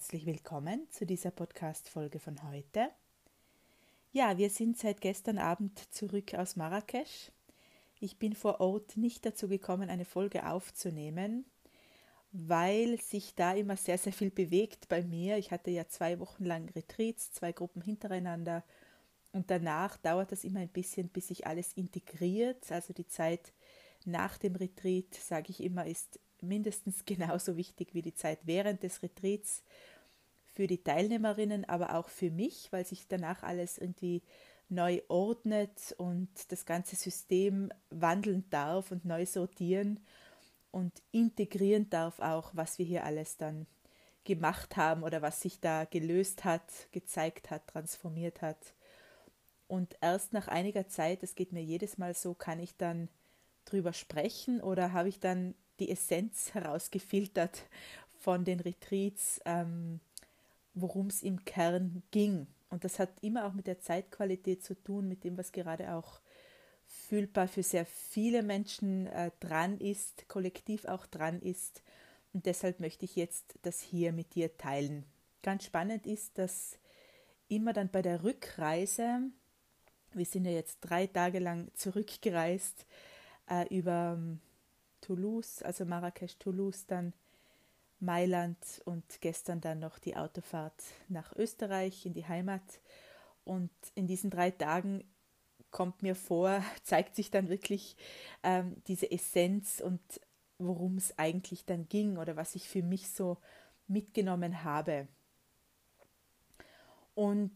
herzlich 0.00 0.24
willkommen 0.24 0.88
zu 0.88 1.04
dieser 1.04 1.30
Podcast-Folge 1.30 2.20
von 2.20 2.42
heute. 2.50 2.88
Ja, 4.12 4.38
wir 4.38 4.48
sind 4.48 4.78
seit 4.78 5.02
gestern 5.02 5.36
Abend 5.36 5.78
zurück 5.92 6.32
aus 6.32 6.56
Marrakesch. 6.56 7.30
Ich 8.00 8.18
bin 8.18 8.34
vor 8.34 8.62
Ort 8.62 8.96
nicht 8.96 9.26
dazu 9.26 9.46
gekommen, 9.46 9.90
eine 9.90 10.06
Folge 10.06 10.48
aufzunehmen, 10.48 11.44
weil 12.32 12.98
sich 12.98 13.34
da 13.34 13.52
immer 13.52 13.76
sehr, 13.76 13.98
sehr 13.98 14.14
viel 14.14 14.30
bewegt 14.30 14.88
bei 14.88 15.02
mir. 15.02 15.36
Ich 15.36 15.50
hatte 15.50 15.70
ja 15.70 15.86
zwei 15.86 16.18
Wochen 16.18 16.46
lang 16.46 16.70
Retreats, 16.70 17.32
zwei 17.32 17.52
Gruppen 17.52 17.82
hintereinander 17.82 18.64
und 19.32 19.50
danach 19.50 19.98
dauert 19.98 20.32
das 20.32 20.44
immer 20.44 20.60
ein 20.60 20.70
bisschen, 20.70 21.10
bis 21.10 21.28
sich 21.28 21.46
alles 21.46 21.74
integriert. 21.74 22.72
Also 22.72 22.94
die 22.94 23.06
Zeit 23.06 23.52
nach 24.06 24.38
dem 24.38 24.56
Retreat, 24.56 25.12
sage 25.12 25.50
ich 25.50 25.62
immer, 25.62 25.84
ist 25.84 26.18
mindestens 26.40 27.04
genauso 27.04 27.58
wichtig 27.58 27.94
wie 27.94 28.00
die 28.02 28.14
Zeit 28.14 28.40
während 28.44 28.82
des 28.82 29.02
Retreats 29.02 29.62
für 30.52 30.66
die 30.66 30.82
Teilnehmerinnen, 30.82 31.68
aber 31.68 31.94
auch 31.94 32.08
für 32.08 32.30
mich, 32.30 32.68
weil 32.72 32.84
sich 32.84 33.06
danach 33.08 33.42
alles 33.42 33.78
irgendwie 33.78 34.22
neu 34.68 35.02
ordnet 35.08 35.94
und 35.98 36.28
das 36.48 36.64
ganze 36.64 36.96
System 36.96 37.70
wandeln 37.90 38.44
darf 38.50 38.90
und 38.90 39.04
neu 39.04 39.26
sortieren 39.26 40.00
und 40.70 40.92
integrieren 41.10 41.90
darf 41.90 42.20
auch, 42.20 42.50
was 42.54 42.78
wir 42.78 42.86
hier 42.86 43.04
alles 43.04 43.36
dann 43.36 43.66
gemacht 44.24 44.76
haben 44.76 45.02
oder 45.02 45.22
was 45.22 45.40
sich 45.40 45.60
da 45.60 45.84
gelöst 45.84 46.44
hat, 46.44 46.62
gezeigt 46.92 47.50
hat, 47.50 47.66
transformiert 47.66 48.42
hat. 48.42 48.74
Und 49.66 49.96
erst 50.00 50.32
nach 50.32 50.48
einiger 50.48 50.88
Zeit, 50.88 51.22
das 51.22 51.34
geht 51.34 51.52
mir 51.52 51.62
jedes 51.62 51.98
Mal 51.98 52.14
so, 52.14 52.34
kann 52.34 52.60
ich 52.60 52.76
dann 52.76 53.08
drüber 53.64 53.92
sprechen 53.92 54.60
oder 54.60 54.92
habe 54.92 55.08
ich 55.08 55.20
dann 55.20 55.54
die 55.78 55.90
Essenz 55.90 56.50
herausgefiltert 56.54 57.62
von 58.20 58.44
den 58.44 58.60
Retreats, 58.60 59.40
ähm, 59.46 60.00
worum 60.80 61.08
es 61.08 61.22
im 61.22 61.44
Kern 61.44 62.02
ging. 62.10 62.46
Und 62.70 62.84
das 62.84 62.98
hat 62.98 63.10
immer 63.22 63.46
auch 63.46 63.52
mit 63.52 63.66
der 63.66 63.80
Zeitqualität 63.80 64.64
zu 64.64 64.74
tun, 64.74 65.08
mit 65.08 65.24
dem, 65.24 65.36
was 65.36 65.52
gerade 65.52 65.94
auch 65.94 66.20
fühlbar 66.86 67.48
für 67.48 67.62
sehr 67.62 67.86
viele 67.86 68.42
Menschen 68.42 69.06
äh, 69.08 69.30
dran 69.40 69.78
ist, 69.78 70.28
kollektiv 70.28 70.84
auch 70.84 71.06
dran 71.06 71.40
ist. 71.40 71.82
Und 72.32 72.46
deshalb 72.46 72.80
möchte 72.80 73.04
ich 73.04 73.16
jetzt 73.16 73.58
das 73.62 73.80
hier 73.80 74.12
mit 74.12 74.34
dir 74.34 74.56
teilen. 74.56 75.04
Ganz 75.42 75.64
spannend 75.64 76.06
ist, 76.06 76.38
dass 76.38 76.78
immer 77.48 77.72
dann 77.72 77.90
bei 77.90 78.02
der 78.02 78.22
Rückreise, 78.22 79.22
wir 80.12 80.26
sind 80.26 80.44
ja 80.44 80.52
jetzt 80.52 80.78
drei 80.80 81.06
Tage 81.06 81.38
lang 81.38 81.70
zurückgereist 81.74 82.86
äh, 83.48 83.66
über 83.74 84.18
Toulouse, 85.00 85.62
also 85.62 85.84
Marrakesch, 85.84 86.38
Toulouse, 86.38 86.86
dann 86.86 87.12
Mailand 88.00 88.58
und 88.84 89.04
gestern 89.20 89.60
dann 89.60 89.78
noch 89.78 89.98
die 89.98 90.16
Autofahrt 90.16 90.82
nach 91.08 91.34
Österreich 91.36 92.06
in 92.06 92.14
die 92.14 92.26
Heimat. 92.26 92.62
Und 93.44 93.70
in 93.94 94.06
diesen 94.06 94.30
drei 94.30 94.50
Tagen 94.50 95.04
kommt 95.70 96.02
mir 96.02 96.14
vor, 96.14 96.62
zeigt 96.82 97.16
sich 97.16 97.30
dann 97.30 97.48
wirklich 97.48 97.96
ähm, 98.42 98.76
diese 98.86 99.10
Essenz 99.10 99.80
und 99.80 100.00
worum 100.58 100.96
es 100.96 101.18
eigentlich 101.18 101.64
dann 101.64 101.88
ging 101.88 102.18
oder 102.18 102.36
was 102.36 102.54
ich 102.54 102.68
für 102.68 102.82
mich 102.82 103.08
so 103.08 103.38
mitgenommen 103.88 104.62
habe. 104.62 105.08
Und 107.14 107.52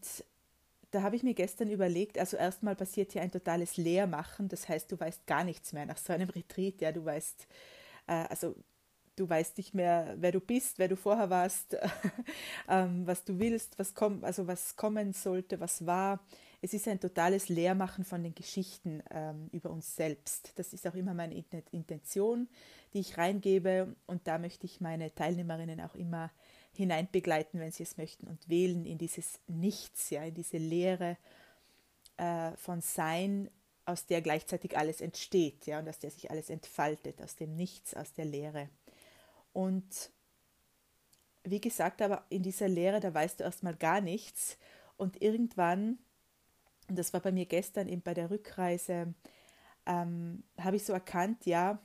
da 0.91 1.01
habe 1.01 1.15
ich 1.15 1.23
mir 1.23 1.33
gestern 1.33 1.69
überlegt, 1.69 2.17
also 2.17 2.37
erstmal 2.37 2.75
passiert 2.75 3.11
hier 3.11 3.21
ein 3.21 3.31
totales 3.31 3.77
Leermachen, 3.77 4.47
das 4.47 4.69
heißt, 4.69 4.91
du 4.91 4.99
weißt 4.99 5.27
gar 5.27 5.43
nichts 5.43 5.73
mehr 5.73 5.85
nach 5.85 5.97
so 5.97 6.13
einem 6.13 6.29
Retreat, 6.35 6.81
ja, 6.81 6.91
du 6.91 7.03
weißt, 7.03 7.47
äh, 8.07 8.25
also 8.29 8.55
du 9.15 9.29
weißt 9.29 9.57
nicht 9.57 9.73
mehr, 9.73 10.15
wer 10.17 10.31
du 10.31 10.39
bist, 10.39 10.79
wer 10.79 10.87
du 10.87 10.95
vorher 10.95 11.29
warst, 11.29 11.77
ähm, 12.69 13.05
was 13.07 13.23
du 13.23 13.39
willst, 13.39 13.77
was 13.79 13.93
kommt, 13.93 14.23
also 14.23 14.47
was 14.47 14.75
kommen 14.75 15.13
sollte, 15.13 15.59
was 15.59 15.85
war. 15.85 16.19
Es 16.61 16.73
ist 16.73 16.87
ein 16.87 16.99
totales 16.99 17.49
Leermachen 17.49 18.03
von 18.05 18.23
den 18.23 18.33
Geschichten 18.33 19.03
ähm, 19.11 19.49
über 19.51 19.69
uns 19.69 19.95
selbst. 19.95 20.53
Das 20.55 20.73
ist 20.73 20.87
auch 20.87 20.95
immer 20.95 21.13
meine 21.13 21.35
Intention, 21.71 22.47
die 22.93 22.99
ich 22.99 23.17
reingebe 23.17 23.95
und 24.07 24.27
da 24.27 24.37
möchte 24.37 24.65
ich 24.65 24.81
meine 24.81 25.13
Teilnehmerinnen 25.13 25.81
auch 25.81 25.95
immer 25.95 26.31
hineinbegleiten, 26.73 27.59
wenn 27.59 27.71
sie 27.71 27.83
es 27.83 27.97
möchten, 27.97 28.27
und 28.27 28.49
wählen 28.49 28.85
in 28.85 28.97
dieses 28.97 29.39
Nichts, 29.47 30.09
ja, 30.09 30.23
in 30.23 30.33
diese 30.33 30.57
Leere 30.57 31.17
äh, 32.17 32.51
von 32.57 32.81
Sein, 32.81 33.49
aus 33.85 34.07
der 34.07 34.21
gleichzeitig 34.21 34.77
alles 34.77 34.99
entsteht, 34.99 35.67
ja, 35.67 35.79
und 35.79 35.87
aus 35.87 35.99
der 35.99 36.11
sich 36.11 36.31
alles 36.31 36.49
entfaltet, 36.49 37.21
aus 37.21 37.35
dem 37.35 37.55
Nichts, 37.55 37.93
aus 37.93 38.13
der 38.13 38.25
Leere. 38.25 38.69
Und 39.55 40.11
wie 41.45 41.61
gesagt, 41.61 42.01
aber 42.01 42.25
in 42.27 42.43
dieser 42.43 42.67
Leere, 42.67 42.99
da 42.99 43.13
weißt 43.13 43.39
du 43.39 43.45
erstmal 43.45 43.73
gar 43.73 44.01
nichts. 44.01 44.57
Und 44.97 45.21
irgendwann, 45.21 45.97
und 46.89 46.99
das 46.99 47.13
war 47.13 47.21
bei 47.21 47.31
mir 47.31 47.45
gestern 47.45 47.87
eben 47.87 48.01
bei 48.01 48.13
der 48.13 48.29
Rückreise, 48.29 49.13
ähm, 49.85 50.43
habe 50.59 50.75
ich 50.75 50.83
so 50.83 50.91
erkannt, 50.91 51.45
ja, 51.45 51.79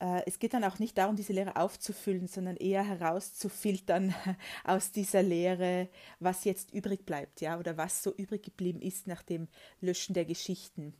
äh, 0.00 0.22
es 0.26 0.40
geht 0.40 0.52
dann 0.52 0.64
auch 0.64 0.80
nicht 0.80 0.98
darum, 0.98 1.14
diese 1.14 1.32
Lehre 1.32 1.54
aufzufüllen, 1.54 2.26
sondern 2.26 2.56
eher 2.56 2.82
herauszufiltern 2.82 4.12
aus 4.64 4.90
dieser 4.90 5.22
Lehre, 5.22 5.88
was 6.18 6.42
jetzt 6.42 6.74
übrig 6.74 7.06
bleibt, 7.06 7.40
ja, 7.40 7.56
oder 7.56 7.76
was 7.76 8.02
so 8.02 8.12
übrig 8.12 8.42
geblieben 8.42 8.82
ist 8.82 9.06
nach 9.06 9.22
dem 9.22 9.46
Löschen 9.80 10.14
der 10.14 10.24
Geschichten. 10.24 10.92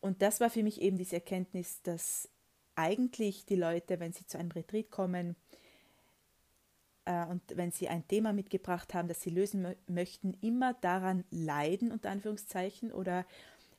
Und 0.00 0.22
das 0.22 0.40
war 0.40 0.48
für 0.48 0.62
mich 0.62 0.80
eben 0.80 0.96
diese 0.96 1.16
Erkenntnis, 1.16 1.82
dass 1.82 2.31
eigentlich 2.74 3.44
die 3.44 3.56
Leute, 3.56 4.00
wenn 4.00 4.12
sie 4.12 4.26
zu 4.26 4.38
einem 4.38 4.50
Retreat 4.50 4.90
kommen 4.90 5.36
äh, 7.04 7.26
und 7.26 7.42
wenn 7.54 7.70
sie 7.70 7.88
ein 7.88 8.06
Thema 8.06 8.32
mitgebracht 8.32 8.94
haben, 8.94 9.08
das 9.08 9.22
sie 9.22 9.30
lösen 9.30 9.74
möchten, 9.86 10.34
immer 10.40 10.74
daran 10.74 11.24
leiden, 11.30 11.92
unter 11.92 12.10
Anführungszeichen, 12.10 12.92
oder 12.92 13.26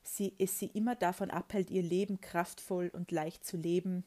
sie, 0.02 0.34
es 0.38 0.58
sie 0.58 0.66
immer 0.66 0.94
davon 0.94 1.30
abhält, 1.30 1.70
ihr 1.70 1.82
Leben 1.82 2.20
kraftvoll 2.20 2.90
und 2.92 3.10
leicht 3.10 3.44
zu 3.44 3.56
leben, 3.56 4.04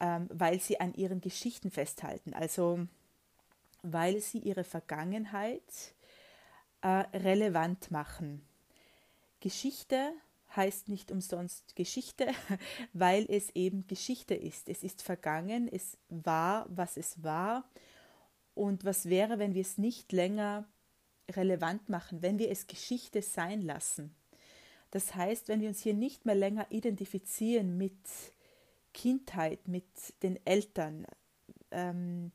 ähm, 0.00 0.28
weil 0.32 0.60
sie 0.60 0.80
an 0.80 0.94
ihren 0.94 1.20
Geschichten 1.20 1.70
festhalten. 1.70 2.34
Also 2.34 2.86
weil 3.82 4.20
sie 4.20 4.38
ihre 4.38 4.64
Vergangenheit 4.64 5.94
äh, 6.82 6.88
relevant 7.16 7.90
machen. 7.90 8.42
Geschichte 9.40 10.12
heißt 10.56 10.88
nicht 10.88 11.10
umsonst 11.10 11.76
Geschichte, 11.76 12.28
weil 12.92 13.26
es 13.28 13.50
eben 13.50 13.86
Geschichte 13.86 14.34
ist. 14.34 14.68
Es 14.68 14.82
ist 14.82 15.02
vergangen, 15.02 15.68
es 15.70 15.98
war, 16.08 16.66
was 16.68 16.96
es 16.96 17.22
war. 17.22 17.68
Und 18.54 18.84
was 18.84 19.08
wäre, 19.08 19.38
wenn 19.38 19.54
wir 19.54 19.60
es 19.60 19.78
nicht 19.78 20.12
länger 20.12 20.66
relevant 21.30 21.88
machen, 21.88 22.22
wenn 22.22 22.38
wir 22.38 22.50
es 22.50 22.66
Geschichte 22.66 23.22
sein 23.22 23.60
lassen? 23.62 24.14
Das 24.90 25.14
heißt, 25.14 25.48
wenn 25.48 25.60
wir 25.60 25.68
uns 25.68 25.80
hier 25.80 25.94
nicht 25.94 26.24
mehr 26.24 26.34
länger 26.34 26.66
identifizieren 26.70 27.76
mit 27.76 27.98
Kindheit, 28.94 29.68
mit 29.68 29.84
den 30.22 30.38
Eltern, 30.46 31.06
ähm, 31.70 32.32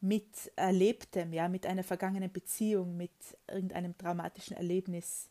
mit 0.00 0.50
Erlebtem, 0.56 1.32
ja, 1.32 1.48
mit 1.48 1.64
einer 1.64 1.84
vergangenen 1.84 2.32
Beziehung, 2.32 2.96
mit 2.96 3.12
irgendeinem 3.46 3.96
traumatischen 3.96 4.56
Erlebnis, 4.56 5.30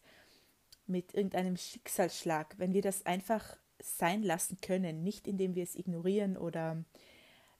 mit 0.87 1.13
irgendeinem 1.13 1.57
Schicksalsschlag, 1.57 2.55
wenn 2.57 2.73
wir 2.73 2.81
das 2.81 3.05
einfach 3.05 3.57
sein 3.79 4.23
lassen 4.23 4.59
können, 4.61 5.03
nicht 5.03 5.27
indem 5.27 5.55
wir 5.55 5.63
es 5.63 5.75
ignorieren 5.75 6.37
oder 6.37 6.83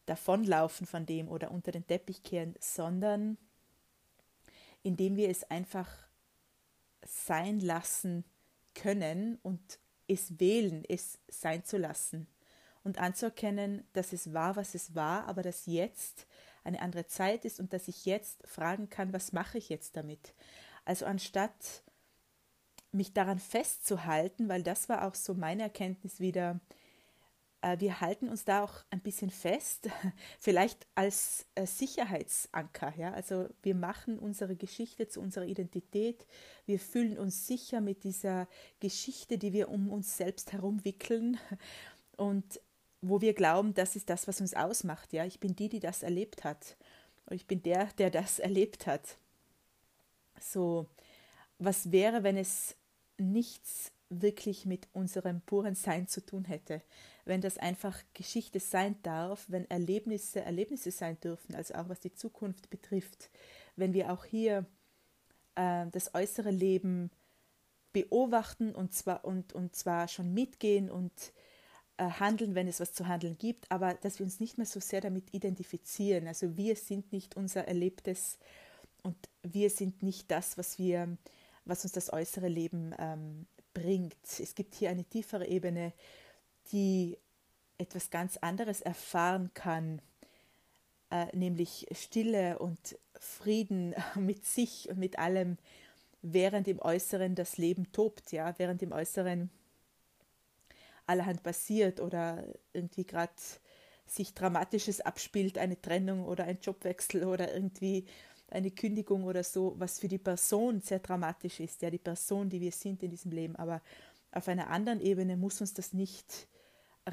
davonlaufen 0.06 0.86
von 0.86 1.06
dem 1.06 1.30
oder 1.30 1.52
unter 1.52 1.72
den 1.72 1.86
Teppich 1.88 2.24
kehren, 2.24 2.56
sondern 2.60 3.38
indem 4.84 5.16
wir 5.16 5.30
es 5.30 5.44
einfach 5.50 5.90
sein 7.04 7.60
lassen 7.60 8.24
können 8.74 9.40
und 9.44 9.80
es 10.08 10.40
wählen, 10.40 10.84
es 10.88 11.20
sein 11.28 11.64
zu 11.64 11.78
lassen 11.78 12.28
und 12.84 12.98
anzuerkennen, 13.00 13.88
dass 13.94 14.14
es 14.14 14.34
war, 14.34 14.56
was 14.56 14.76
es 14.76 14.96
war, 14.96 15.28
aber 15.28 15.44
dass 15.44 15.66
jetzt 15.66 16.28
eine 16.64 16.82
andere 16.82 17.08
Zeit 17.08 17.46
ist 17.46 17.60
und 17.60 17.74
dass 17.74 17.88
ich 17.88 18.06
jetzt 18.06 18.46
fragen 18.48 18.90
kann, 18.90 19.14
was 19.14 19.32
mache 19.32 19.58
ich 19.58 19.70
jetzt 19.70 19.96
damit? 19.96 20.34
Also 20.86 21.06
anstatt 21.06 21.84
mich 22.92 23.14
daran 23.14 23.40
festzuhalten, 23.40 24.50
weil 24.50 24.64
das 24.64 24.90
war 24.90 25.08
auch 25.08 25.16
so 25.16 25.34
meine 25.34 25.64
Erkenntnis 25.64 26.20
wieder, 26.20 26.60
äh, 27.62 27.80
wir 27.80 28.02
halten 28.02 28.28
uns 28.28 28.44
da 28.44 28.64
auch 28.64 28.84
ein 28.90 29.00
bisschen 29.00 29.30
fest, 29.30 29.90
vielleicht 30.40 30.88
als 30.96 31.46
äh, 31.56 31.66
Sicherheitsanker. 31.66 32.94
Ja? 32.98 33.14
Also 33.14 33.48
wir 33.64 33.76
machen 33.76 34.20
unsere 34.20 34.56
Geschichte 34.56 35.08
zu 35.08 35.22
unserer 35.22 35.46
Identität, 35.46 36.26
wir 36.66 36.80
fühlen 36.80 37.18
uns 37.18 37.48
sicher 37.48 37.82
mit 37.82 38.04
dieser 38.04 38.48
Geschichte, 38.80 39.38
die 39.38 39.54
wir 39.54 39.70
um 39.70 39.90
uns 39.90 40.18
selbst 40.18 40.52
herumwickeln 40.52 41.38
und 42.18 42.60
wo 43.02 43.20
wir 43.22 43.34
glauben, 43.34 43.74
das 43.74 43.96
ist 43.96 44.10
das, 44.10 44.28
was 44.28 44.42
uns 44.42 44.54
ausmacht. 44.54 45.12
Ja, 45.12 45.26
ich 45.26 45.40
bin 45.40 45.56
die, 45.56 45.70
die 45.70 45.80
das 45.80 46.04
erlebt 46.04 46.44
hat. 46.44 46.78
Ich 47.32 47.48
bin 47.48 47.64
der, 47.64 47.86
der 47.98 48.12
das 48.12 48.40
erlebt 48.40 48.86
hat. 48.86 49.18
So, 50.40 50.88
was 51.58 51.92
wäre, 51.92 52.24
wenn 52.24 52.38
es 52.38 52.76
nichts 53.22 53.92
wirklich 54.10 54.66
mit 54.66 54.88
unserem 54.92 55.42
puren 55.42 55.76
Sein 55.76 56.08
zu 56.08 56.26
tun 56.26 56.46
hätte. 56.46 56.82
Wenn 57.24 57.42
das 57.42 57.58
einfach 57.58 57.98
Geschichte 58.14 58.60
sein 58.60 58.96
darf, 59.04 59.46
wenn 59.48 59.70
Erlebnisse 59.70 60.42
Erlebnisse 60.42 60.92
sein 60.92 61.20
dürfen, 61.22 61.56
also 61.56 61.76
auch 61.76 61.88
was 61.88 62.02
die 62.02 62.14
Zukunft 62.14 62.70
betrifft, 62.70 63.30
wenn 63.76 63.94
wir 63.94 64.12
auch 64.12 64.26
hier 64.26 64.66
äh, 65.56 65.86
das 65.92 66.14
äußere 66.14 66.52
Leben 66.52 67.10
beobachten 67.94 68.74
und 68.74 68.94
zwar, 68.94 69.26
und, 69.26 69.54
und 69.54 69.76
zwar 69.76 70.08
schon 70.08 70.34
mitgehen 70.34 70.90
und 70.90 71.12
äh, 71.98 72.06
handeln, 72.06 72.56
wenn 72.56 72.68
es 72.68 72.80
was 72.80 72.94
zu 72.94 73.08
handeln 73.08 73.38
gibt, 73.38 73.70
aber 73.72 73.94
dass 73.94 74.20
wir 74.20 74.26
uns 74.26 74.40
nicht 74.40 74.58
mehr 74.58 74.66
so 74.66 74.80
sehr 74.80 75.02
damit 75.02 75.34
identifizieren. 75.34 76.28
Also 76.28 76.58
wir 76.58 76.76
sind 76.76 77.12
nicht 77.12 77.36
unser 77.36 77.68
Erlebtes 77.68 78.38
und 79.04 79.18
wir 79.44 79.70
sind 79.70 80.04
nicht 80.04 80.32
das, 80.32 80.58
was 80.58 80.80
wir, 80.80 81.18
was 81.66 81.84
uns 81.84 81.94
das 81.94 82.12
äußere 82.12 82.48
Leben 82.48 82.94
ähm, 82.98 83.46
bringt. 83.74 84.16
Es 84.40 84.56
gibt 84.56 84.76
hier 84.76 84.90
eine 84.90 85.04
tiefere 85.04 85.48
Ebene, 85.48 85.94
die 86.72 87.18
etwas 87.78 88.10
ganz 88.10 88.38
anderes 88.38 88.82
erfahren 88.82 89.52
kann, 89.54 90.02
äh, 91.10 91.36
nämlich 91.36 91.88
Stille 91.92 92.60
und 92.60 92.98
Frieden 93.20 93.96
mit 94.16 94.46
sich 94.46 94.90
und 94.90 94.98
mit 94.98 95.20
allem, 95.20 95.58
während 96.22 96.68
im 96.68 96.80
Äußeren 96.80 97.36
das 97.36 97.58
Leben 97.58 97.92
tobt, 97.92 98.32
ja, 98.32 98.58
während 98.58 98.82
im 98.84 98.92
Äußeren 98.92 99.50
allerhand 101.08 101.44
passiert 101.44 102.00
oder 102.00 102.44
irgendwie 102.74 103.06
gerade 103.06 103.34
sich 104.06 104.34
Dramatisches 104.34 105.02
abspielt, 105.02 105.58
eine 105.58 105.82
Trennung 105.82 106.26
oder 106.26 106.44
ein 106.44 106.60
Jobwechsel 106.62 107.24
oder 107.24 107.54
irgendwie 107.54 108.06
eine 108.52 108.72
Kündigung 108.72 109.24
oder 109.24 109.44
so, 109.44 109.74
was 109.78 110.00
für 110.00 110.08
die 110.08 110.18
Person 110.18 110.82
sehr 110.82 111.00
dramatisch 111.00 111.60
ist, 111.60 111.82
ja, 111.82 111.90
die 111.90 111.98
Person, 111.98 112.50
die 112.50 112.62
wir 112.62 112.72
sind 112.72 113.02
in 113.02 113.10
diesem 113.10 113.32
Leben. 113.32 113.56
Aber 113.56 113.82
auf 114.32 114.48
einer 114.48 114.70
anderen 114.70 115.02
Ebene 115.02 115.38
muss 115.38 115.62
uns 115.62 115.74
das 115.74 115.94
nicht 115.94 116.48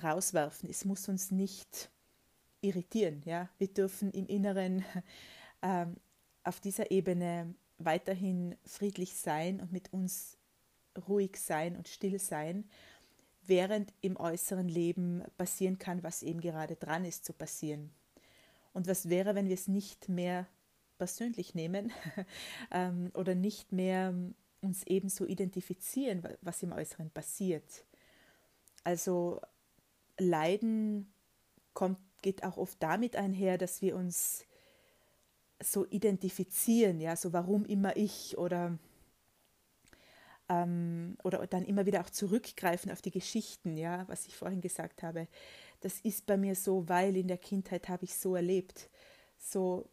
rauswerfen, 0.02 0.68
es 0.68 0.84
muss 0.84 1.08
uns 1.08 1.30
nicht 1.30 1.90
irritieren, 2.60 3.22
ja. 3.24 3.48
Wir 3.58 3.68
dürfen 3.68 4.10
im 4.10 4.26
Inneren 4.26 4.84
ähm, 5.62 5.96
auf 6.42 6.60
dieser 6.60 6.90
Ebene 6.90 7.54
weiterhin 7.78 8.56
friedlich 8.64 9.14
sein 9.14 9.60
und 9.60 9.72
mit 9.72 9.92
uns 9.92 10.36
ruhig 11.06 11.36
sein 11.36 11.76
und 11.76 11.86
still 11.86 12.18
sein, 12.18 12.68
während 13.46 13.94
im 14.00 14.16
äußeren 14.16 14.68
Leben 14.68 15.22
passieren 15.36 15.78
kann, 15.78 16.02
was 16.02 16.24
eben 16.24 16.40
gerade 16.40 16.74
dran 16.74 17.04
ist 17.04 17.24
zu 17.24 17.32
passieren. 17.32 17.90
Und 18.72 18.88
was 18.88 19.08
wäre, 19.08 19.34
wenn 19.36 19.46
wir 19.46 19.54
es 19.54 19.68
nicht 19.68 20.08
mehr 20.08 20.46
persönlich 20.98 21.54
nehmen 21.54 21.92
ähm, 22.70 23.10
oder 23.14 23.34
nicht 23.34 23.72
mehr 23.72 24.14
uns 24.60 24.82
ebenso 24.86 25.24
identifizieren, 25.24 26.22
was 26.42 26.62
im 26.62 26.72
Äußeren 26.72 27.10
passiert. 27.10 27.84
Also 28.84 29.40
Leiden 30.18 31.12
kommt, 31.74 31.98
geht 32.22 32.42
auch 32.44 32.56
oft 32.56 32.82
damit 32.82 33.16
einher, 33.16 33.58
dass 33.58 33.82
wir 33.82 33.94
uns 33.96 34.44
so 35.62 35.86
identifizieren, 35.86 37.00
ja, 37.00 37.16
so 37.16 37.32
warum 37.32 37.64
immer 37.64 37.96
ich 37.96 38.38
oder, 38.38 38.78
ähm, 40.48 41.16
oder 41.24 41.46
dann 41.46 41.64
immer 41.64 41.86
wieder 41.86 42.00
auch 42.00 42.10
zurückgreifen 42.10 42.90
auf 42.90 43.02
die 43.02 43.10
Geschichten, 43.10 43.76
ja, 43.76 44.06
was 44.08 44.26
ich 44.26 44.36
vorhin 44.36 44.60
gesagt 44.60 45.02
habe. 45.02 45.28
Das 45.80 46.00
ist 46.00 46.26
bei 46.26 46.36
mir 46.36 46.54
so, 46.54 46.88
weil 46.88 47.16
in 47.16 47.28
der 47.28 47.38
Kindheit 47.38 47.88
habe 47.88 48.04
ich 48.04 48.14
so 48.14 48.34
erlebt. 48.34 48.88
So, 49.36 49.88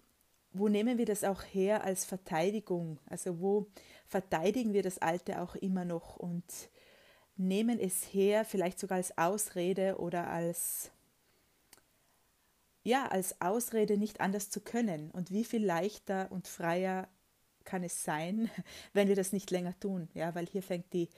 wo 0.58 0.68
nehmen 0.68 0.98
wir 0.98 1.06
das 1.06 1.24
auch 1.24 1.44
her 1.44 1.84
als 1.84 2.06
Verteidigung? 2.06 3.00
Also 3.08 3.40
wo 3.40 3.68
verteidigen 4.08 4.74
wir 4.74 4.84
das 4.84 5.00
Alte 5.00 5.42
auch 5.42 5.56
immer 5.56 5.86
noch 5.86 6.18
und 6.18 6.44
nehmen 7.38 7.80
es 7.80 8.04
her, 8.14 8.46
vielleicht 8.46 8.80
sogar 8.80 8.98
als 8.98 9.18
Ausrede 9.18 9.98
oder 10.00 10.28
als 10.28 10.92
ja, 12.84 13.08
als 13.08 13.42
Ausrede 13.42 13.98
nicht 13.98 14.22
anders 14.22 14.52
zu 14.52 14.62
können. 14.62 15.10
Und 15.10 15.32
wie 15.32 15.44
viel 15.44 15.66
leichter 15.66 16.32
und 16.32 16.48
freier 16.48 17.10
kann 17.64 17.84
es 17.84 18.04
sein, 18.04 18.50
wenn 18.94 19.08
wir 19.08 19.16
das 19.16 19.34
nicht 19.34 19.50
länger 19.52 19.78
tun? 19.80 20.08
Ja, 20.14 20.36
weil 20.36 20.46
hier 20.46 20.62
fängt 20.62 20.94
die, 20.94 21.10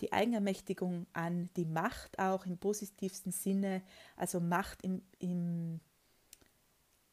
die 0.00 0.12
Eigenermächtigung 0.12 1.06
an, 1.14 1.48
die 1.56 1.64
Macht 1.64 2.18
auch 2.18 2.44
im 2.44 2.58
positivsten 2.58 3.32
Sinne, 3.32 3.82
also 4.16 4.38
Macht 4.38 4.82
im, 4.82 5.02
im, 5.18 5.80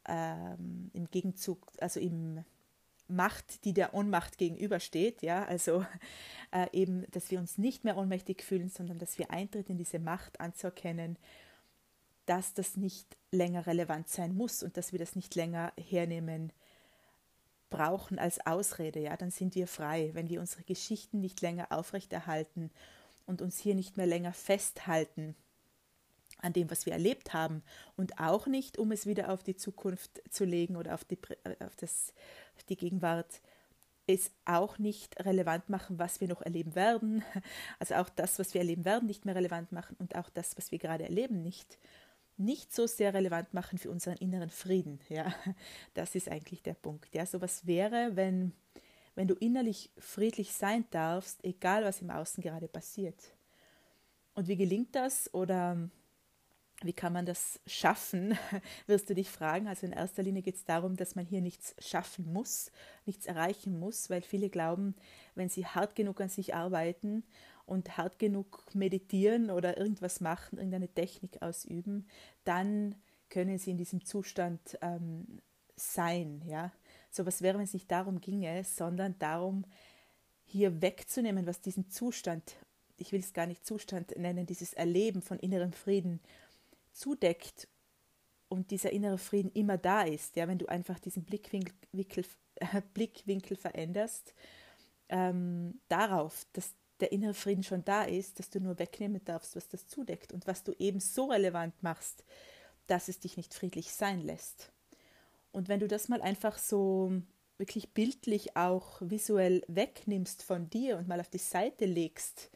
ähm, 0.09 0.89
im 0.93 1.09
Gegenzug, 1.09 1.71
also 1.79 1.99
im 1.99 2.43
Macht, 3.07 3.65
die 3.65 3.73
der 3.73 3.93
Ohnmacht 3.93 4.37
gegenübersteht, 4.37 5.21
ja, 5.21 5.45
also 5.45 5.85
äh, 6.51 6.67
eben, 6.73 7.05
dass 7.11 7.31
wir 7.31 7.39
uns 7.39 7.57
nicht 7.57 7.83
mehr 7.83 7.97
ohnmächtig 7.97 8.43
fühlen, 8.43 8.69
sondern 8.69 8.99
dass 8.99 9.17
wir 9.17 9.31
Eintritt 9.31 9.69
in 9.69 9.77
diese 9.77 9.99
Macht 9.99 10.39
anzuerkennen 10.39 11.17
dass 12.29 12.53
das 12.53 12.77
nicht 12.77 13.17
länger 13.31 13.65
relevant 13.65 14.07
sein 14.07 14.35
muss 14.35 14.61
und 14.61 14.77
dass 14.77 14.91
wir 14.91 14.99
das 14.99 15.15
nicht 15.15 15.33
länger 15.33 15.73
hernehmen 15.79 16.53
brauchen 17.71 18.19
als 18.19 18.45
Ausrede, 18.45 18.99
ja, 18.99 19.17
dann 19.17 19.31
sind 19.31 19.55
wir 19.55 19.65
frei. 19.67 20.11
Wenn 20.13 20.29
wir 20.29 20.39
unsere 20.39 20.61
Geschichten 20.61 21.21
nicht 21.21 21.41
länger 21.41 21.71
aufrechterhalten 21.71 22.69
und 23.25 23.41
uns 23.41 23.57
hier 23.57 23.73
nicht 23.73 23.97
mehr 23.97 24.05
länger 24.05 24.31
festhalten 24.31 25.35
an 26.41 26.53
dem, 26.53 26.69
was 26.71 26.85
wir 26.85 26.93
erlebt 26.93 27.33
haben 27.33 27.63
und 27.95 28.19
auch 28.19 28.47
nicht, 28.47 28.77
um 28.77 28.91
es 28.91 29.05
wieder 29.05 29.31
auf 29.31 29.43
die 29.43 29.55
Zukunft 29.55 30.21
zu 30.29 30.45
legen 30.45 30.75
oder 30.75 30.93
auf 30.93 31.03
die, 31.03 31.17
auf 31.59 31.75
das, 31.75 32.13
auf 32.55 32.63
die 32.63 32.77
Gegenwart, 32.77 33.41
es 34.07 34.31
auch 34.45 34.79
nicht 34.79 35.23
relevant 35.23 35.69
machen, 35.69 35.99
was 35.99 36.19
wir 36.19 36.27
noch 36.27 36.41
erleben 36.41 36.75
werden. 36.75 37.23
Also 37.79 37.95
auch 37.95 38.09
das, 38.09 38.39
was 38.39 38.53
wir 38.53 38.61
erleben 38.61 38.85
werden, 38.85 39.05
nicht 39.05 39.25
mehr 39.25 39.35
relevant 39.35 39.71
machen 39.71 39.95
und 39.99 40.15
auch 40.15 40.29
das, 40.29 40.57
was 40.57 40.71
wir 40.71 40.79
gerade 40.79 41.03
erleben, 41.03 41.41
nicht 41.41 41.77
nicht 42.39 42.73
so 42.73 42.87
sehr 42.87 43.13
relevant 43.13 43.53
machen 43.53 43.77
für 43.77 43.89
unseren 43.91 44.15
inneren 44.17 44.49
Frieden. 44.49 44.99
Ja, 45.09 45.33
das 45.93 46.15
ist 46.15 46.29
eigentlich 46.29 46.63
der 46.63 46.73
Punkt. 46.73 47.13
Ja, 47.13 47.25
so 47.25 47.41
was 47.41 47.67
wäre, 47.67 48.15
wenn, 48.15 48.53
wenn 49.15 49.27
du 49.27 49.35
innerlich 49.35 49.91
friedlich 49.97 50.53
sein 50.53 50.85
darfst, 50.89 51.43
egal 51.43 51.83
was 51.83 52.01
im 52.01 52.09
Außen 52.09 52.41
gerade 52.41 52.67
passiert. 52.67 53.21
Und 54.33 54.47
wie 54.47 54.55
gelingt 54.55 54.95
das 54.95 55.31
oder 55.33 55.89
wie 56.83 56.93
kann 56.93 57.13
man 57.13 57.25
das 57.25 57.59
schaffen, 57.67 58.37
wirst 58.87 59.09
du 59.09 59.15
dich 59.15 59.29
fragen. 59.29 59.67
Also 59.67 59.85
in 59.85 59.91
erster 59.91 60.23
Linie 60.23 60.41
geht 60.41 60.55
es 60.55 60.65
darum, 60.65 60.95
dass 60.95 61.15
man 61.15 61.25
hier 61.25 61.41
nichts 61.41 61.75
schaffen 61.79 62.31
muss, 62.31 62.71
nichts 63.05 63.25
erreichen 63.25 63.79
muss, 63.79 64.09
weil 64.09 64.21
viele 64.21 64.49
glauben, 64.49 64.95
wenn 65.35 65.49
sie 65.49 65.65
hart 65.65 65.95
genug 65.95 66.21
an 66.21 66.29
sich 66.29 66.55
arbeiten 66.55 67.23
und 67.65 67.97
hart 67.97 68.17
genug 68.17 68.63
meditieren 68.73 69.51
oder 69.51 69.77
irgendwas 69.77 70.21
machen, 70.21 70.57
irgendeine 70.57 70.87
Technik 70.87 71.41
ausüben, 71.41 72.07
dann 72.45 72.95
können 73.29 73.57
sie 73.57 73.71
in 73.71 73.77
diesem 73.77 74.05
Zustand 74.05 74.77
ähm, 74.81 75.41
sein. 75.75 76.41
Ja? 76.47 76.71
So 77.11 77.25
was 77.25 77.41
wäre, 77.41 77.57
wenn 77.57 77.65
es 77.65 77.73
nicht 77.73 77.91
darum 77.91 78.21
ginge, 78.21 78.63
sondern 78.63 79.17
darum, 79.19 79.65
hier 80.45 80.81
wegzunehmen, 80.81 81.45
was 81.45 81.61
diesen 81.61 81.89
Zustand, 81.89 82.55
ich 82.97 83.11
will 83.11 83.19
es 83.19 83.33
gar 83.33 83.45
nicht 83.45 83.65
Zustand 83.65 84.17
nennen, 84.17 84.47
dieses 84.47 84.73
Erleben 84.73 85.21
von 85.21 85.37
innerem 85.37 85.73
Frieden 85.73 86.19
zudeckt 86.91 87.67
und 88.49 88.71
dieser 88.71 88.91
innere 88.91 89.17
Frieden 89.17 89.51
immer 89.51 89.77
da 89.77 90.01
ist. 90.01 90.35
Ja? 90.35 90.47
Wenn 90.47 90.57
du 90.57 90.67
einfach 90.67 90.99
diesen 90.99 91.23
Blickwinkel, 91.23 91.73
äh, 92.55 92.81
Blickwinkel 92.93 93.55
veränderst, 93.55 94.33
ähm, 95.09 95.79
darauf, 95.87 96.45
dass 96.53 96.73
der 96.99 97.11
innere 97.11 97.33
Frieden 97.33 97.63
schon 97.63 97.85
da 97.85 98.03
ist, 98.03 98.39
dass 98.39 98.49
du 98.49 98.59
nur 98.59 98.77
wegnehmen 98.77 99.23
darfst, 99.23 99.55
was 99.55 99.67
das 99.67 99.87
zudeckt 99.87 100.33
und 100.33 100.47
was 100.47 100.63
du 100.63 100.73
eben 100.73 100.99
so 100.99 101.25
relevant 101.25 101.81
machst, 101.81 102.23
dass 102.87 103.07
es 103.07 103.19
dich 103.19 103.37
nicht 103.37 103.53
friedlich 103.53 103.91
sein 103.93 104.21
lässt. 104.21 104.71
Und 105.51 105.69
wenn 105.69 105.79
du 105.79 105.87
das 105.87 106.09
mal 106.09 106.21
einfach 106.21 106.57
so 106.57 107.13
wirklich 107.57 107.93
bildlich 107.93 108.55
auch 108.55 109.01
visuell 109.01 109.63
wegnimmst 109.67 110.43
von 110.43 110.69
dir 110.69 110.97
und 110.97 111.07
mal 111.07 111.19
auf 111.19 111.29
die 111.29 111.37
Seite 111.37 111.85
legst, 111.85 112.49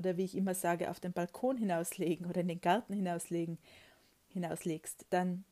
oder 0.00 0.16
wie 0.16 0.24
ich 0.24 0.34
immer 0.34 0.54
sage, 0.54 0.90
auf 0.90 0.98
den 0.98 1.12
Balkon 1.12 1.58
hinauslegen 1.58 2.26
oder 2.26 2.40
in 2.40 2.48
den 2.48 2.60
Garten 2.60 2.94
hinauslegen, 2.94 3.58
hinauslegst, 4.28 5.06
dann 5.10 5.44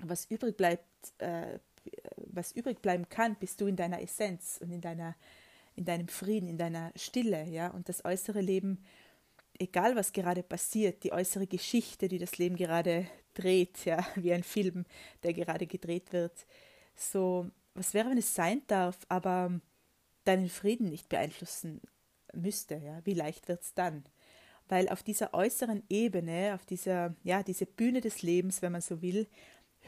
was 0.00 0.26
übrig 0.26 0.56
bleibt, 0.56 0.84
äh, 1.18 1.58
was 2.16 2.52
übrig 2.52 2.82
bleiben 2.82 3.08
kann, 3.08 3.36
bist 3.36 3.60
du 3.60 3.66
in 3.66 3.76
deiner 3.76 4.02
Essenz 4.02 4.58
und 4.60 4.70
in 4.72 4.80
deiner 4.80 5.14
in 5.76 5.84
deinem 5.84 6.08
Frieden, 6.08 6.48
in 6.48 6.58
deiner 6.58 6.90
Stille, 6.96 7.44
ja, 7.44 7.68
und 7.68 7.88
das 7.88 8.04
äußere 8.04 8.40
Leben, 8.40 8.82
egal 9.60 9.94
was 9.94 10.12
gerade 10.12 10.42
passiert, 10.42 11.04
die 11.04 11.12
äußere 11.12 11.46
Geschichte, 11.46 12.08
die 12.08 12.18
das 12.18 12.36
Leben 12.36 12.56
gerade 12.56 13.06
dreht, 13.34 13.84
ja, 13.84 14.04
wie 14.16 14.32
ein 14.32 14.42
Film, 14.42 14.86
der 15.22 15.34
gerade 15.34 15.68
gedreht 15.68 16.12
wird, 16.12 16.46
so, 16.96 17.48
was 17.74 17.94
wäre, 17.94 18.10
wenn 18.10 18.18
es 18.18 18.34
sein 18.34 18.62
darf, 18.66 18.98
aber 19.08 19.60
deinen 20.24 20.48
Frieden 20.48 20.88
nicht 20.90 21.08
beeinflussen 21.08 21.80
müsste, 22.34 22.76
ja, 22.76 23.00
wie 23.04 23.14
leicht 23.14 23.48
wird 23.48 23.62
es 23.62 23.74
dann? 23.74 24.04
Weil 24.68 24.88
auf 24.88 25.02
dieser 25.02 25.32
äußeren 25.32 25.82
Ebene, 25.88 26.54
auf 26.54 26.66
dieser, 26.66 27.14
ja, 27.22 27.42
diese 27.42 27.66
Bühne 27.66 28.00
des 28.00 28.22
Lebens, 28.22 28.60
wenn 28.60 28.72
man 28.72 28.82
so 28.82 29.00
will, 29.00 29.26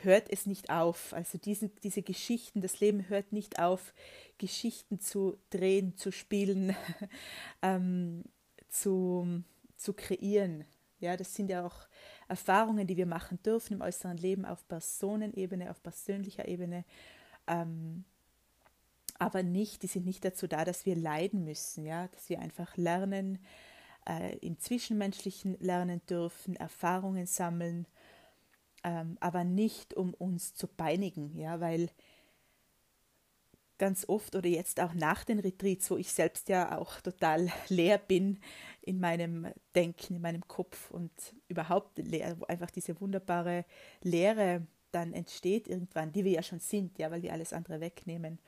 hört 0.03 0.31
es 0.31 0.47
nicht 0.47 0.71
auf. 0.71 1.13
Also 1.13 1.39
diesen, 1.39 1.73
diese 1.83 2.03
Geschichten, 2.03 2.61
das 2.61 2.81
Leben 2.81 3.09
hört 3.09 3.33
nicht 3.33 3.59
auf, 3.59 3.93
Geschichten 4.39 5.01
zu 5.01 5.39
drehen, 5.51 5.97
zu 5.97 6.13
spielen, 6.13 6.75
ähm, 7.63 8.25
zu, 8.69 9.43
zu 9.77 9.93
kreieren. 9.93 10.65
Ja, 11.01 11.17
das 11.17 11.35
sind 11.35 11.51
ja 11.51 11.65
auch 11.67 11.89
Erfahrungen, 12.29 12.87
die 12.87 12.97
wir 12.97 13.07
machen 13.07 13.43
dürfen 13.43 13.75
im 13.75 13.81
äußeren 13.81 14.19
Leben 14.19 14.45
auf 14.45 14.67
Personenebene, 14.69 15.71
auf 15.71 15.83
persönlicher 15.83 16.47
Ebene. 16.47 16.85
Ähm, 17.47 18.05
aber 19.21 19.43
nicht, 19.43 19.83
die 19.83 19.87
sind 19.87 20.07
nicht 20.07 20.25
dazu 20.25 20.47
da, 20.47 20.65
dass 20.65 20.87
wir 20.87 20.97
leiden 20.97 21.45
müssen, 21.45 21.85
ja, 21.85 22.09
dass 22.09 22.29
wir 22.31 22.41
einfach 22.41 22.77
lernen, 22.77 23.39
äh, 24.09 24.37
im 24.39 24.59
Zwischenmenschlichen 24.59 25.59
lernen 25.61 26.01
dürfen, 26.09 26.57
Erfahrungen 26.57 27.27
sammeln, 27.27 27.87
ähm, 28.83 29.19
aber 29.21 29.45
nicht 29.45 29.93
um 29.95 30.15
uns 30.15 30.55
zu 30.55 30.67
peinigen, 30.67 31.37
ja, 31.37 31.61
weil 31.61 31.91
ganz 33.77 34.09
oft 34.09 34.35
oder 34.37 34.49
jetzt 34.49 34.81
auch 34.81 34.95
nach 34.95 35.25
den 35.25 35.39
Retreats, 35.39 35.91
wo 35.91 35.99
ich 35.99 36.13
selbst 36.13 36.49
ja 36.49 36.79
auch 36.79 37.03
total 37.03 37.51
leer 37.69 37.99
bin 37.99 38.39
in 38.81 39.01
meinem 39.01 39.49
Denken, 39.75 40.17
in 40.17 40.23
meinem 40.23 40.49
Kopf 40.49 40.91
und 40.91 41.13
überhaupt 41.49 41.99
leer, 41.99 42.41
wo 42.41 42.47
einfach 42.47 42.71
diese 42.71 42.99
wunderbare 43.03 43.67
Leere 44.03 44.67
dann 44.93 45.13
entsteht 45.13 45.69
irgendwann, 45.69 46.11
die 46.11 46.25
wir 46.25 46.33
ja 46.33 46.43
schon 46.43 46.61
sind, 46.61 46.99
ja, 46.99 47.11
weil 47.11 47.23
wir 47.23 47.35
alles 47.35 47.53
andere 47.53 47.81
wegnehmen, 47.81 48.39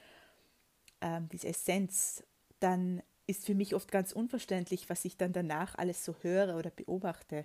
ähm, 1.03 1.29
diese 1.29 1.49
Essenz, 1.49 2.25
dann 2.61 3.03
ist 3.27 3.45
für 3.45 3.55
mich 3.55 3.75
oft 3.75 3.91
ganz 3.93 4.13
unverständlich, 4.13 4.89
was 4.89 5.05
ich 5.05 5.17
dann 5.17 5.33
danach 5.33 5.75
alles 5.77 6.05
so 6.05 6.15
höre 6.23 6.57
oder 6.57 6.71
beobachte. 6.71 7.45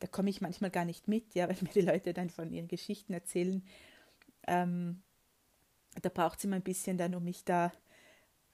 Da 0.00 0.06
komme 0.06 0.30
ich 0.30 0.40
manchmal 0.40 0.70
gar 0.70 0.84
nicht 0.84 1.08
mit, 1.08 1.34
ja, 1.34 1.48
weil 1.48 1.56
mir 1.60 1.70
die 1.70 1.80
Leute 1.80 2.12
dann 2.12 2.28
von 2.28 2.52
ihren 2.52 2.68
Geschichten 2.68 3.12
erzählen. 3.12 3.64
Ähm, 4.46 5.02
da 6.02 6.10
braucht 6.10 6.38
es 6.38 6.44
immer 6.44 6.56
ein 6.56 6.62
bisschen 6.62 6.98
dann, 6.98 7.14
um 7.14 7.24
mich 7.24 7.44
da 7.44 7.72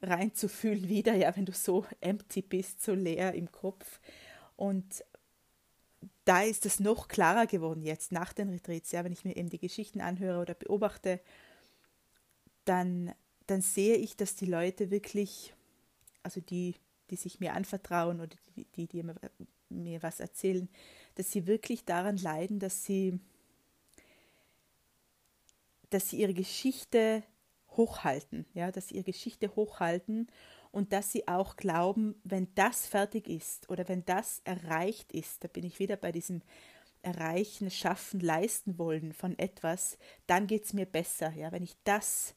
reinzufühlen 0.02 0.88
wieder, 0.88 1.14
ja, 1.14 1.34
wenn 1.36 1.46
du 1.46 1.52
so 1.52 1.86
empty 2.00 2.42
bist, 2.42 2.82
so 2.82 2.94
leer 2.94 3.34
im 3.34 3.50
Kopf. 3.50 4.00
Und 4.56 5.04
da 6.24 6.42
ist 6.42 6.66
es 6.66 6.80
noch 6.80 7.08
klarer 7.08 7.46
geworden 7.46 7.82
jetzt 7.82 8.12
nach 8.12 8.32
den 8.32 8.50
Retreats, 8.50 8.92
ja, 8.92 9.04
wenn 9.04 9.12
ich 9.12 9.24
mir 9.24 9.36
eben 9.36 9.50
die 9.50 9.58
Geschichten 9.58 10.00
anhöre 10.00 10.40
oder 10.40 10.54
beobachte, 10.54 11.20
dann, 12.64 13.14
dann 13.46 13.60
sehe 13.60 13.96
ich, 13.96 14.16
dass 14.16 14.34
die 14.34 14.46
Leute 14.46 14.90
wirklich, 14.90 15.54
also 16.22 16.40
die, 16.40 16.74
die 17.10 17.16
sich 17.16 17.40
mir 17.40 17.54
anvertrauen 17.54 18.20
oder 18.20 18.36
die, 18.56 18.64
die, 18.76 18.86
die 18.86 19.02
mir, 19.02 19.14
mir 19.68 20.02
was 20.02 20.20
erzählen, 20.20 20.68
dass 21.14 21.30
sie 21.30 21.46
wirklich 21.46 21.84
daran 21.84 22.16
leiden, 22.16 22.58
dass 22.58 22.84
sie, 22.84 23.20
dass 25.90 26.10
sie 26.10 26.18
ihre 26.20 26.34
Geschichte 26.34 27.22
hochhalten, 27.70 28.46
ja, 28.54 28.70
dass 28.70 28.88
sie 28.88 28.96
ihre 28.96 29.04
Geschichte 29.04 29.54
hochhalten 29.54 30.28
und 30.70 30.92
dass 30.92 31.12
sie 31.12 31.28
auch 31.28 31.56
glauben, 31.56 32.14
wenn 32.24 32.48
das 32.54 32.86
fertig 32.86 33.28
ist 33.28 33.68
oder 33.68 33.88
wenn 33.88 34.04
das 34.04 34.40
erreicht 34.44 35.12
ist, 35.12 35.44
da 35.44 35.48
bin 35.48 35.64
ich 35.64 35.78
wieder 35.78 35.96
bei 35.96 36.12
diesem 36.12 36.42
Erreichen, 37.02 37.70
Schaffen, 37.70 38.20
Leisten 38.20 38.78
wollen 38.78 39.12
von 39.12 39.38
etwas, 39.38 39.98
dann 40.26 40.46
geht 40.46 40.64
es 40.64 40.72
mir 40.72 40.86
besser. 40.86 41.32
Ja, 41.32 41.52
wenn 41.52 41.62
ich 41.62 41.76
das 41.84 42.34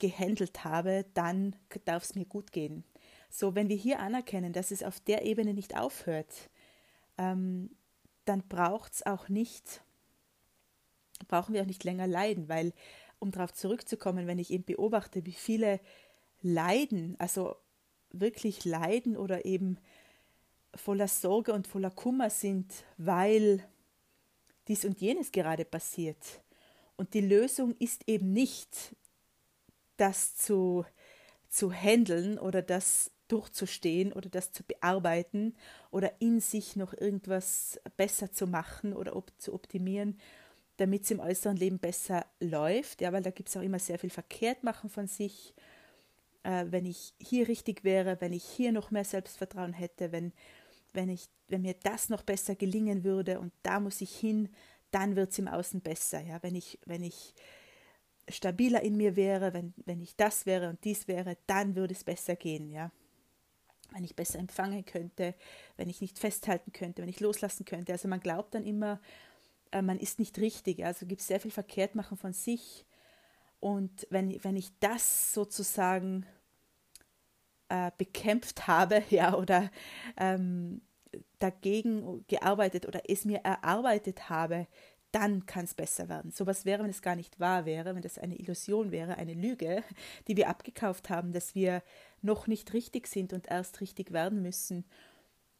gehandelt 0.00 0.64
habe, 0.64 1.06
dann 1.14 1.54
darf 1.84 2.02
es 2.02 2.14
mir 2.16 2.24
gut 2.24 2.50
gehen. 2.52 2.84
So, 3.28 3.54
wenn 3.54 3.68
wir 3.68 3.76
hier 3.76 4.00
anerkennen, 4.00 4.52
dass 4.52 4.72
es 4.72 4.82
auf 4.82 4.98
der 4.98 5.24
Ebene 5.24 5.54
nicht 5.54 5.76
aufhört, 5.78 6.50
ähm, 7.16 7.70
dann 8.24 8.42
braucht 8.48 8.94
es 8.94 9.06
auch 9.06 9.28
nicht, 9.28 9.82
brauchen 11.28 11.54
wir 11.54 11.62
auch 11.62 11.66
nicht 11.66 11.84
länger 11.84 12.06
leiden, 12.06 12.48
weil 12.48 12.72
um 13.20 13.30
darauf 13.30 13.52
zurückzukommen, 13.52 14.26
wenn 14.26 14.38
ich 14.38 14.50
eben 14.50 14.64
beobachte, 14.64 15.24
wie 15.26 15.32
viele 15.32 15.78
leiden, 16.42 17.14
also 17.18 17.56
wirklich 18.10 18.64
leiden 18.64 19.16
oder 19.16 19.44
eben 19.44 19.78
voller 20.74 21.08
Sorge 21.08 21.52
und 21.52 21.66
voller 21.66 21.90
Kummer 21.90 22.30
sind, 22.30 22.72
weil 22.96 23.64
dies 24.68 24.84
und 24.84 25.00
jenes 25.00 25.32
gerade 25.32 25.64
passiert. 25.64 26.42
Und 26.96 27.14
die 27.14 27.20
Lösung 27.20 27.74
ist 27.78 28.08
eben 28.08 28.32
nicht, 28.32 28.94
das 30.00 30.36
zu, 30.36 30.84
zu 31.48 31.72
handeln 31.72 32.38
oder 32.38 32.62
das 32.62 33.10
durchzustehen 33.28 34.12
oder 34.12 34.28
das 34.28 34.52
zu 34.52 34.64
bearbeiten 34.64 35.54
oder 35.90 36.20
in 36.20 36.40
sich 36.40 36.76
noch 36.76 36.92
irgendwas 36.94 37.80
besser 37.96 38.32
zu 38.32 38.46
machen 38.46 38.92
oder 38.92 39.14
op 39.14 39.30
zu 39.38 39.54
optimieren, 39.54 40.18
damit 40.78 41.04
es 41.04 41.10
im 41.10 41.20
äußeren 41.20 41.56
Leben 41.56 41.78
besser 41.78 42.26
läuft, 42.40 43.02
ja, 43.02 43.12
weil 43.12 43.22
da 43.22 43.30
gibt 43.30 43.48
es 43.48 43.56
auch 43.56 43.62
immer 43.62 43.78
sehr 43.78 43.98
viel 43.98 44.10
Verkehrtmachen 44.10 44.90
von 44.90 45.06
sich. 45.06 45.54
Äh, 46.42 46.66
wenn 46.70 46.86
ich 46.86 47.12
hier 47.18 47.48
richtig 47.48 47.84
wäre, 47.84 48.20
wenn 48.20 48.32
ich 48.32 48.44
hier 48.44 48.72
noch 48.72 48.90
mehr 48.90 49.04
Selbstvertrauen 49.04 49.74
hätte, 49.74 50.10
wenn, 50.10 50.32
wenn, 50.94 51.10
ich, 51.10 51.28
wenn 51.48 51.62
mir 51.62 51.74
das 51.82 52.08
noch 52.08 52.22
besser 52.22 52.54
gelingen 52.54 53.04
würde 53.04 53.38
und 53.38 53.52
da 53.62 53.78
muss 53.78 54.00
ich 54.00 54.16
hin, 54.16 54.48
dann 54.90 55.16
wird 55.16 55.32
es 55.32 55.38
im 55.38 55.48
Außen 55.48 55.82
besser. 55.82 56.20
Ja? 56.20 56.42
Wenn, 56.42 56.54
ich, 56.54 56.78
wenn 56.86 57.04
ich 57.04 57.34
stabiler 58.30 58.82
in 58.82 58.96
mir 58.96 59.16
wäre, 59.16 59.52
wenn, 59.52 59.74
wenn 59.84 60.00
ich 60.00 60.16
das 60.16 60.46
wäre 60.46 60.68
und 60.68 60.84
dies 60.84 61.08
wäre, 61.08 61.36
dann 61.46 61.76
würde 61.76 61.94
es 61.94 62.04
besser 62.04 62.36
gehen. 62.36 62.70
Ja? 62.70 62.90
Wenn 63.92 64.04
ich 64.04 64.16
besser 64.16 64.38
empfangen 64.38 64.84
könnte, 64.84 65.34
wenn 65.76 65.88
ich 65.88 66.00
nicht 66.00 66.18
festhalten 66.18 66.72
könnte, 66.72 67.02
wenn 67.02 67.08
ich 67.08 67.20
loslassen 67.20 67.64
könnte. 67.64 67.92
Also 67.92 68.08
man 68.08 68.20
glaubt 68.20 68.54
dann 68.54 68.64
immer, 68.64 69.00
äh, 69.72 69.82
man 69.82 69.98
ist 69.98 70.18
nicht 70.18 70.38
richtig. 70.38 70.84
Also 70.84 71.06
gibt 71.06 71.20
es 71.20 71.26
sehr 71.26 71.40
viel 71.40 71.50
Verkehrtmachen 71.50 72.16
von 72.16 72.32
sich. 72.32 72.86
Und 73.60 74.06
wenn, 74.10 74.42
wenn 74.42 74.56
ich 74.56 74.70
das 74.80 75.34
sozusagen 75.34 76.26
äh, 77.68 77.90
bekämpft 77.96 78.66
habe, 78.66 79.02
ja, 79.10 79.34
oder 79.34 79.70
ähm, 80.16 80.82
dagegen 81.38 82.24
gearbeitet 82.28 82.86
oder 82.86 83.02
es 83.08 83.24
mir 83.24 83.38
erarbeitet 83.38 84.28
habe, 84.28 84.66
dann 85.12 85.46
kann 85.46 85.64
es 85.64 85.74
besser 85.74 86.08
werden. 86.08 86.30
So 86.30 86.46
was 86.46 86.64
wäre, 86.64 86.82
wenn 86.82 86.90
es 86.90 87.02
gar 87.02 87.16
nicht 87.16 87.40
wahr 87.40 87.64
wäre, 87.64 87.94
wenn 87.94 88.02
das 88.02 88.18
eine 88.18 88.36
Illusion 88.36 88.92
wäre, 88.92 89.16
eine 89.16 89.34
Lüge, 89.34 89.82
die 90.28 90.36
wir 90.36 90.48
abgekauft 90.48 91.10
haben, 91.10 91.32
dass 91.32 91.54
wir 91.54 91.82
noch 92.22 92.46
nicht 92.46 92.72
richtig 92.72 93.06
sind 93.06 93.32
und 93.32 93.50
erst 93.50 93.80
richtig 93.80 94.12
werden 94.12 94.42
müssen, 94.42 94.84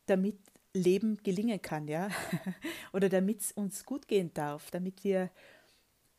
damit 0.06 0.38
Leben 0.72 1.16
gelingen 1.22 1.60
kann, 1.60 1.88
ja, 1.88 2.08
oder 2.92 3.08
damit 3.08 3.40
es 3.40 3.52
uns 3.52 3.84
gut 3.84 4.06
gehen 4.06 4.32
darf, 4.34 4.70
damit 4.70 5.02
wir 5.02 5.30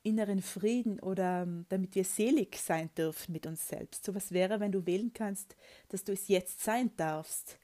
inneren 0.03 0.41
Frieden 0.41 0.99
oder 0.99 1.43
ähm, 1.43 1.65
damit 1.69 1.95
wir 1.95 2.03
selig 2.03 2.57
sein 2.57 2.89
dürfen 2.97 3.31
mit 3.31 3.45
uns 3.45 3.67
selbst. 3.67 4.03
So 4.05 4.15
was 4.15 4.31
wäre, 4.31 4.59
wenn 4.59 4.71
du 4.71 4.85
wählen 4.85 5.13
kannst, 5.13 5.55
dass 5.89 6.03
du 6.03 6.11
es 6.11 6.27
jetzt 6.27 6.63
sein 6.63 6.91
darfst 6.97 7.57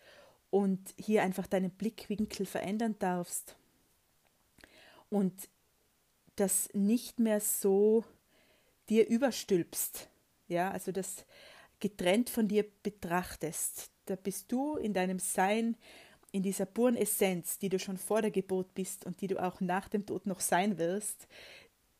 und 0.50 0.94
hier 0.98 1.24
einfach 1.24 1.48
deinen 1.48 1.72
Blickwinkel 1.72 2.46
verändern 2.46 2.96
darfst 3.00 3.56
und 5.10 5.50
das 6.38 6.70
nicht 6.74 7.20
mehr 7.20 7.40
so 7.42 8.06
dir 8.90 9.08
überstülpst, 9.08 10.10
ja, 10.48 10.72
also 10.72 10.92
das 10.92 11.26
getrennt 11.80 12.30
von 12.30 12.48
dir 12.48 12.66
betrachtest. 12.84 13.92
Da 14.06 14.16
bist 14.16 14.52
du 14.52 14.78
in 14.78 14.94
deinem 14.94 15.20
Sein 15.20 15.76
in 16.32 16.44
dieser 16.44 16.66
puren 16.66 16.96
Essenz, 16.96 17.58
die 17.58 17.70
du 17.70 17.80
schon 17.80 17.98
vor 17.98 18.22
der 18.22 18.32
Geburt 18.32 18.74
bist 18.74 19.06
und 19.06 19.22
die 19.22 19.28
du 19.28 19.42
auch 19.42 19.60
nach 19.62 19.90
dem 19.90 20.06
Tod 20.06 20.26
noch 20.26 20.40
sein 20.40 20.78
wirst, 20.78 21.28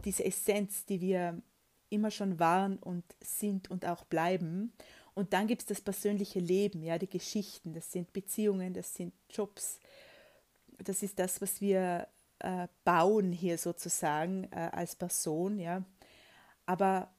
diese 0.06 0.26
Essenz, 0.26 0.86
die 0.86 1.02
wir 1.02 1.42
immer 1.90 2.12
schon 2.12 2.40
waren 2.40 2.78
und 2.78 3.04
sind 3.22 3.72
und 3.72 3.86
auch 3.86 4.04
bleiben. 4.04 4.74
Und 5.14 5.34
dann 5.34 5.48
gibt 5.48 5.62
es 5.62 5.68
das 5.68 5.82
persönliche 5.82 6.40
Leben, 6.40 6.84
ja, 6.84 6.98
die 6.98 7.10
Geschichten, 7.10 7.74
das 7.74 7.92
sind 7.92 8.14
Beziehungen, 8.14 8.74
das 8.74 8.94
sind 8.94 9.14
Jobs. 9.30 9.80
Das 10.78 11.02
ist 11.02 11.18
das, 11.18 11.42
was 11.42 11.60
wir 11.60 12.08
äh, 12.40 12.68
bauen 12.84 13.32
hier 13.32 13.58
sozusagen 13.58 14.46
äh, 14.52 14.70
als 14.72 14.96
Person, 14.96 15.60
ja. 15.60 15.84
Aber 16.66 17.12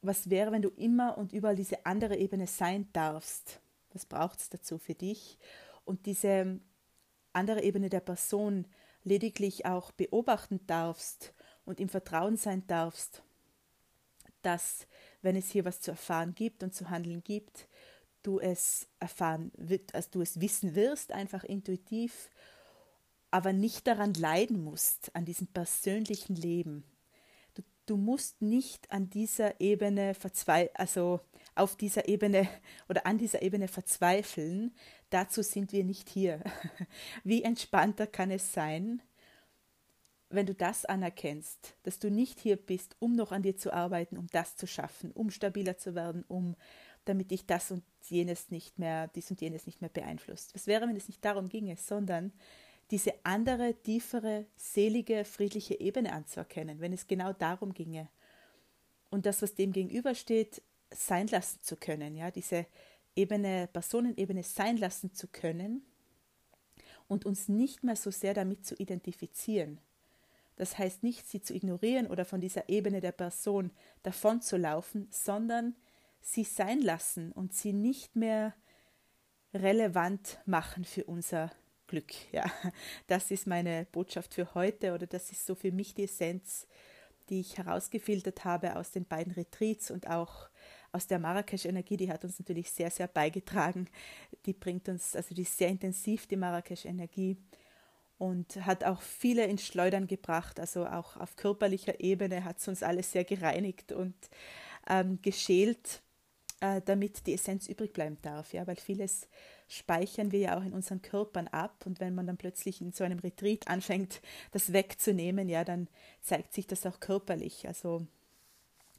was 0.00 0.30
wäre, 0.30 0.52
wenn 0.52 0.62
du 0.62 0.70
immer 0.70 1.18
und 1.18 1.32
überall 1.32 1.56
diese 1.56 1.86
andere 1.86 2.16
Ebene 2.16 2.46
sein 2.46 2.88
darfst? 2.92 3.60
Was 3.92 4.06
braucht 4.06 4.40
es 4.40 4.48
dazu 4.48 4.78
für 4.78 4.94
dich? 4.94 5.38
und 5.84 6.06
diese 6.06 6.60
andere 7.32 7.62
Ebene 7.62 7.88
der 7.88 8.00
Person 8.00 8.66
lediglich 9.04 9.66
auch 9.66 9.92
beobachten 9.92 10.64
darfst 10.66 11.34
und 11.64 11.80
im 11.80 11.88
Vertrauen 11.88 12.36
sein 12.36 12.66
darfst, 12.66 13.22
dass, 14.42 14.86
wenn 15.22 15.36
es 15.36 15.50
hier 15.50 15.64
was 15.64 15.80
zu 15.80 15.92
erfahren 15.92 16.34
gibt 16.34 16.62
und 16.62 16.74
zu 16.74 16.90
handeln 16.90 17.22
gibt, 17.22 17.68
du 18.22 18.38
es 18.38 18.88
erfahren, 19.00 19.50
also 19.92 20.10
du 20.12 20.20
es 20.20 20.40
wissen 20.40 20.74
wirst, 20.74 21.12
einfach 21.12 21.44
intuitiv, 21.44 22.30
aber 23.32 23.52
nicht 23.52 23.86
daran 23.86 24.14
leiden 24.14 24.62
musst, 24.62 25.10
an 25.16 25.24
diesem 25.24 25.48
persönlichen 25.48 26.36
Leben. 26.36 26.84
Du, 27.54 27.62
du 27.86 27.96
musst 27.96 28.42
nicht 28.42 28.92
an 28.92 29.08
dieser 29.08 29.58
Ebene 29.58 30.14
verzweifeln, 30.14 30.76
also 30.76 31.20
auf 31.54 31.74
dieser 31.74 32.08
Ebene 32.08 32.46
oder 32.88 33.06
an 33.06 33.18
dieser 33.18 33.42
Ebene 33.42 33.68
verzweifeln, 33.68 34.74
dazu 35.10 35.42
sind 35.42 35.72
wir 35.72 35.82
nicht 35.82 36.10
hier. 36.10 36.42
Wie 37.24 37.42
entspannter 37.42 38.06
kann 38.06 38.30
es 38.30 38.52
sein, 38.52 39.02
wenn 40.28 40.46
du 40.46 40.54
das 40.54 40.84
anerkennst, 40.84 41.74
dass 41.84 41.98
du 41.98 42.10
nicht 42.10 42.38
hier 42.38 42.56
bist, 42.56 42.96
um 42.98 43.14
noch 43.14 43.32
an 43.32 43.42
dir 43.42 43.56
zu 43.56 43.72
arbeiten, 43.72 44.18
um 44.18 44.26
das 44.28 44.56
zu 44.56 44.66
schaffen, 44.66 45.10
um 45.12 45.30
stabiler 45.30 45.78
zu 45.78 45.94
werden, 45.94 46.24
um 46.28 46.54
damit 47.06 47.30
dich 47.30 47.46
das 47.46 47.70
und 47.70 47.82
jenes 48.04 48.50
nicht 48.50 48.78
mehr, 48.78 49.08
dies 49.08 49.30
und 49.30 49.40
jenes 49.40 49.66
nicht 49.66 49.80
mehr 49.80 49.90
beeinflusst. 49.90 50.54
Was 50.54 50.66
wäre, 50.66 50.86
wenn 50.86 50.96
es 50.96 51.08
nicht 51.08 51.24
darum 51.24 51.48
ginge, 51.48 51.76
sondern 51.76 52.32
diese 52.92 53.14
andere, 53.24 53.74
tiefere, 53.74 54.44
selige, 54.54 55.24
friedliche 55.24 55.80
Ebene 55.80 56.12
anzuerkennen, 56.12 56.80
wenn 56.80 56.92
es 56.92 57.08
genau 57.08 57.32
darum 57.32 57.72
ginge. 57.72 58.08
Und 59.10 59.24
das, 59.24 59.40
was 59.40 59.54
dem 59.54 59.72
gegenübersteht, 59.72 60.62
sein 60.90 61.26
lassen 61.28 61.60
zu 61.62 61.76
können, 61.76 62.14
ja, 62.14 62.30
diese 62.30 62.66
Ebene, 63.16 63.66
Personenebene 63.72 64.42
sein 64.42 64.76
lassen 64.76 65.14
zu 65.14 65.26
können 65.26 65.82
und 67.08 67.24
uns 67.24 67.48
nicht 67.48 67.82
mehr 67.82 67.96
so 67.96 68.10
sehr 68.10 68.34
damit 68.34 68.66
zu 68.66 68.74
identifizieren. 68.74 69.80
Das 70.56 70.76
heißt 70.76 71.02
nicht, 71.02 71.26
sie 71.26 71.40
zu 71.40 71.54
ignorieren 71.54 72.06
oder 72.06 72.26
von 72.26 72.42
dieser 72.42 72.68
Ebene 72.68 73.00
der 73.00 73.12
Person 73.12 73.70
davon 74.02 74.42
zu 74.42 74.58
laufen, 74.58 75.08
sondern 75.10 75.74
sie 76.20 76.44
sein 76.44 76.82
lassen 76.82 77.32
und 77.32 77.54
sie 77.54 77.72
nicht 77.72 78.16
mehr 78.16 78.54
relevant 79.54 80.40
machen 80.44 80.84
für 80.84 81.04
unser 81.04 81.50
Glück. 81.92 82.14
Ja, 82.32 82.50
das 83.06 83.30
ist 83.30 83.46
meine 83.46 83.86
Botschaft 83.92 84.32
für 84.32 84.54
heute 84.54 84.94
oder 84.94 85.06
das 85.06 85.30
ist 85.30 85.44
so 85.44 85.54
für 85.54 85.72
mich 85.72 85.92
die 85.92 86.04
Essenz, 86.04 86.66
die 87.28 87.40
ich 87.40 87.58
herausgefiltert 87.58 88.46
habe 88.46 88.76
aus 88.76 88.92
den 88.92 89.04
beiden 89.04 89.34
Retreats 89.34 89.90
und 89.90 90.08
auch 90.08 90.48
aus 90.90 91.06
der 91.06 91.18
Marrakesch-Energie, 91.18 91.98
die 91.98 92.10
hat 92.10 92.24
uns 92.24 92.38
natürlich 92.38 92.70
sehr, 92.70 92.90
sehr 92.90 93.08
beigetragen. 93.08 93.88
Die 94.46 94.54
bringt 94.54 94.88
uns, 94.88 95.14
also 95.14 95.34
die 95.34 95.42
ist 95.42 95.58
sehr 95.58 95.68
intensiv, 95.68 96.26
die 96.26 96.36
Marrakesch-Energie 96.36 97.36
und 98.16 98.56
hat 98.64 98.84
auch 98.84 99.02
viele 99.02 99.44
ins 99.44 99.66
Schleudern 99.66 100.06
gebracht. 100.06 100.58
Also 100.60 100.86
auch 100.86 101.18
auf 101.18 101.36
körperlicher 101.36 102.00
Ebene 102.00 102.42
hat 102.42 102.58
es 102.58 102.68
uns 102.68 102.82
alles 102.82 103.12
sehr 103.12 103.24
gereinigt 103.24 103.92
und 103.92 104.14
ähm, 104.88 105.18
geschält, 105.20 106.00
äh, 106.60 106.80
damit 106.82 107.26
die 107.26 107.34
Essenz 107.34 107.66
übrig 107.66 107.92
bleiben 107.92 108.16
darf. 108.22 108.54
Ja, 108.54 108.66
weil 108.66 108.76
vieles 108.76 109.28
speichern 109.72 110.32
wir 110.32 110.38
ja 110.38 110.58
auch 110.58 110.64
in 110.64 110.74
unseren 110.74 111.00
Körpern 111.00 111.48
ab 111.48 111.86
und 111.86 111.98
wenn 111.98 112.14
man 112.14 112.26
dann 112.26 112.36
plötzlich 112.36 112.82
in 112.82 112.92
so 112.92 113.04
einem 113.04 113.18
Retreat 113.18 113.68
anfängt, 113.68 114.20
das 114.50 114.72
wegzunehmen, 114.72 115.48
ja, 115.48 115.64
dann 115.64 115.88
zeigt 116.20 116.52
sich 116.52 116.66
das 116.66 116.84
auch 116.84 117.00
körperlich. 117.00 117.66
Also 117.66 118.06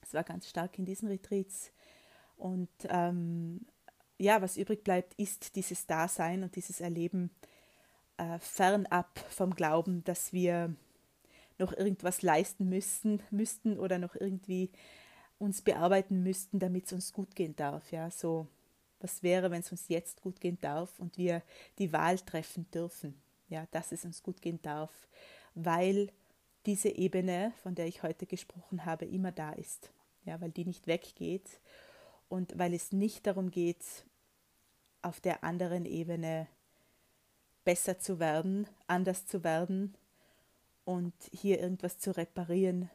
es 0.01 0.13
war 0.13 0.23
ganz 0.23 0.49
stark 0.49 0.79
in 0.79 0.85
diesen 0.85 1.09
Retreats. 1.09 1.71
Und 2.37 2.69
ähm, 2.89 3.61
ja, 4.17 4.41
was 4.41 4.57
übrig 4.57 4.83
bleibt, 4.83 5.13
ist 5.15 5.55
dieses 5.55 5.85
Dasein 5.85 6.43
und 6.43 6.55
dieses 6.55 6.81
Erleben 6.81 7.29
äh, 8.17 8.39
fernab 8.39 9.19
vom 9.29 9.53
Glauben, 9.53 10.03
dass 10.05 10.33
wir 10.33 10.75
noch 11.59 11.73
irgendwas 11.73 12.23
leisten 12.23 12.67
müssten, 12.67 13.21
müssten 13.29 13.77
oder 13.77 13.99
noch 13.99 14.15
irgendwie 14.15 14.71
uns 15.37 15.61
bearbeiten 15.61 16.23
müssten, 16.23 16.57
damit 16.57 16.87
es 16.87 16.93
uns 16.93 17.13
gut 17.13 17.35
gehen 17.35 17.55
darf. 17.55 17.91
Ja, 17.91 18.09
so 18.09 18.47
was 19.03 19.21
wäre, 19.21 19.51
wenn 19.51 19.61
es 19.61 19.71
uns 19.71 19.89
jetzt 19.89 20.21
gut 20.21 20.39
gehen 20.39 20.57
darf 20.61 20.99
und 20.99 21.17
wir 21.17 21.43
die 21.77 21.91
Wahl 21.93 22.17
treffen 22.19 22.69
dürfen, 22.71 23.13
ja, 23.49 23.67
dass 23.71 23.91
es 23.91 24.05
uns 24.05 24.23
gut 24.23 24.41
gehen 24.41 24.61
darf, 24.61 25.07
weil 25.53 26.11
diese 26.65 26.89
Ebene, 26.89 27.53
von 27.61 27.75
der 27.75 27.87
ich 27.87 28.03
heute 28.03 28.25
gesprochen 28.25 28.85
habe, 28.85 29.05
immer 29.05 29.31
da 29.31 29.51
ist, 29.51 29.91
ja, 30.25 30.39
weil 30.39 30.51
die 30.51 30.65
nicht 30.65 30.87
weggeht 30.87 31.59
und 32.29 32.57
weil 32.57 32.73
es 32.73 32.91
nicht 32.91 33.27
darum 33.27 33.51
geht, 33.51 33.83
auf 35.01 35.19
der 35.19 35.43
anderen 35.43 35.85
Ebene 35.85 36.47
besser 37.65 37.99
zu 37.99 38.19
werden, 38.19 38.67
anders 38.87 39.25
zu 39.25 39.43
werden 39.43 39.95
und 40.85 41.13
hier 41.31 41.59
irgendwas 41.59 41.97
zu 41.97 42.15
reparieren, 42.15 42.89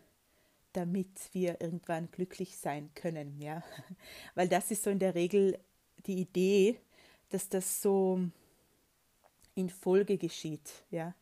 damit 0.73 1.31
wir 1.33 1.61
irgendwann 1.61 2.11
glücklich 2.11 2.57
sein 2.57 2.91
können, 2.95 3.41
ja. 3.41 3.63
Weil 4.35 4.49
das 4.49 4.71
ist 4.71 4.83
so 4.83 4.91
in 4.91 4.99
der 4.99 5.15
Regel 5.15 5.59
die 6.09 6.21
Idee, 6.21 6.81
dass 7.29 7.49
das 7.49 7.83
so 7.83 8.21
in 9.55 9.71
Folge 9.71 10.19
geschieht, 10.19 10.85
ja. 10.91 11.15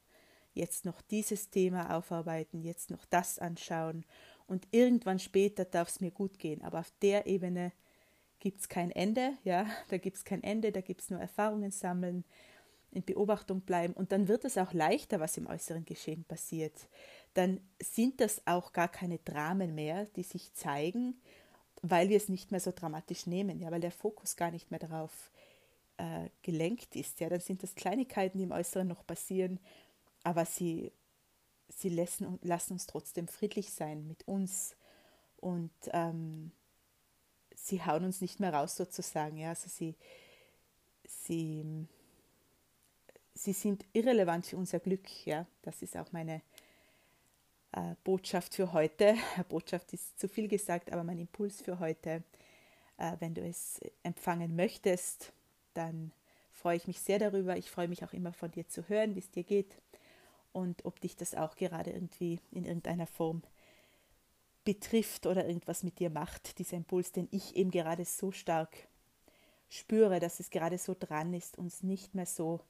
Jetzt 0.55 0.87
noch 0.87 1.03
dieses 1.03 1.51
Thema 1.51 1.95
aufarbeiten, 1.95 2.63
jetzt 2.63 2.91
noch 2.91 3.05
das 3.05 3.39
anschauen 3.39 4.07
und 4.47 4.67
irgendwann 4.71 5.19
später 5.19 5.67
darf 5.67 5.89
es 5.89 6.01
mir 6.01 6.11
gut 6.11 6.39
gehen. 6.39 6.63
Aber 6.63 6.81
auf 6.81 6.91
der 7.03 7.27
Ebene 7.27 7.73
gibt 8.39 8.61
es 8.61 8.69
kein 8.69 8.91
Ende, 8.91 9.35
ja, 9.45 9.67
da 9.91 9.99
gibt 9.99 10.17
es 10.17 10.25
kein 10.25 10.43
Ende, 10.43 10.73
da 10.73 10.81
gibt 10.81 11.03
es 11.03 11.11
nur 11.11 11.21
Erfahrungen 11.21 11.73
sammeln, 11.73 12.25
in 12.91 13.05
Beobachtung 13.05 13.61
bleiben 13.61 13.93
und 13.93 14.13
dann 14.13 14.29
wird 14.29 14.47
es 14.47 14.57
auch 14.57 14.73
leichter, 14.73 15.21
was 15.21 15.37
im 15.37 15.47
äußeren 15.47 15.85
Geschehen 15.85 16.25
passiert. 16.25 16.89
Dann 17.35 17.61
sind 17.83 18.21
das 18.23 18.41
auch 18.47 18.73
gar 18.73 18.89
keine 18.89 19.19
Dramen 19.19 19.75
mehr, 19.75 20.07
die 20.17 20.23
sich 20.23 20.55
zeigen, 20.55 21.21
weil 21.91 22.09
wir 22.09 22.17
es 22.17 22.29
nicht 22.29 22.51
mehr 22.51 22.61
so 22.61 22.73
dramatisch 22.73 23.27
nehmen, 23.27 23.61
ja, 23.61 23.71
weil 23.71 23.81
der 23.81 23.91
Fokus 23.91 24.37
gar 24.37 24.51
nicht 24.51 24.71
mehr 24.71 24.81
darauf 24.81 25.31
äh, 25.99 26.29
gelenkt 26.43 26.97
ist. 26.97 27.21
Ja, 27.21 27.29
dann 27.29 27.41
sind 27.41 27.63
das 27.63 27.75
Kleinigkeiten, 27.75 28.39
die 28.39 28.45
im 28.45 28.53
Äußeren 28.53 28.89
noch 28.89 29.07
passieren, 29.07 29.59
aber 30.23 30.45
sie, 30.45 30.93
sie 31.69 31.89
lassen, 31.89 32.39
lassen 32.43 32.75
uns 32.75 32.87
trotzdem 32.87 33.29
friedlich 33.29 33.71
sein 33.71 34.07
mit 34.07 34.27
uns 34.27 34.77
und 35.39 35.71
ähm, 35.93 36.53
sie 37.55 37.85
hauen 37.85 38.05
uns 38.05 38.21
nicht 38.21 38.41
mehr 38.41 38.53
raus 38.53 38.77
sozusagen. 38.77 39.37
Ja, 39.37 39.51
also 39.51 39.69
sie, 39.69 39.95
sie, 41.07 41.87
sie 43.35 43.53
sind 43.53 43.85
irrelevant 43.93 44.47
für 44.47 44.57
unser 44.57 44.81
Glück. 44.81 45.27
Ja, 45.27 45.47
das 45.63 45.83
ist 45.83 45.97
auch 45.97 46.13
meine 46.13 46.43
äh, 47.77 47.95
Botschaft 48.03 48.55
für 48.55 48.73
heute. 48.73 49.15
Botschaft 49.49 49.93
ist 49.93 50.19
zu 50.19 50.29
viel 50.29 50.49
gesagt, 50.49 50.93
aber 50.93 51.05
mein 51.05 51.19
Impuls 51.19 51.61
für 51.63 51.79
heute. 51.79 52.25
Äh, 52.99 53.13
wenn 53.21 53.35
du 53.35 53.43
es 53.43 53.81
empfangen 54.03 54.57
möchtest, 54.57 55.33
dann 55.75 56.11
freue 56.51 56.77
ich 56.77 56.87
mich 56.87 57.01
sehr 57.01 57.19
darüber. 57.19 57.57
Ich 57.57 57.71
freue 57.71 57.89
mich 57.89 58.03
auch 58.03 58.13
immer 58.13 58.33
von 58.33 58.51
dir 58.51 58.67
zu 58.67 58.89
hören, 58.89 59.15
wie 59.15 59.21
es 59.21 59.31
dir 59.31 59.45
geht 59.45 59.77
und 60.53 60.85
ob 60.87 61.01
dich 61.01 61.17
das 61.17 61.35
auch 61.35 61.55
gerade 61.57 61.91
irgendwie 61.91 62.41
in 62.51 62.65
irgendeiner 62.65 63.07
Form 63.07 63.43
betrifft 64.65 65.27
oder 65.27 65.47
irgendwas 65.47 65.83
mit 65.83 65.99
dir 65.99 66.11
macht, 66.11 66.59
dieser 66.59 66.79
Impuls, 66.79 67.13
den 67.13 67.29
ich 67.31 67.55
eben 67.57 67.71
gerade 67.71 68.05
so 68.05 68.33
stark 68.33 68.75
spüre, 69.69 70.19
dass 70.19 70.41
es 70.41 70.51
gerade 70.51 70.79
so 70.79 70.97
dran 70.99 71.35
ist, 71.35 71.59
uns 71.59 71.83
nicht 71.83 72.15
mehr 72.15 72.27
so, 72.27 72.61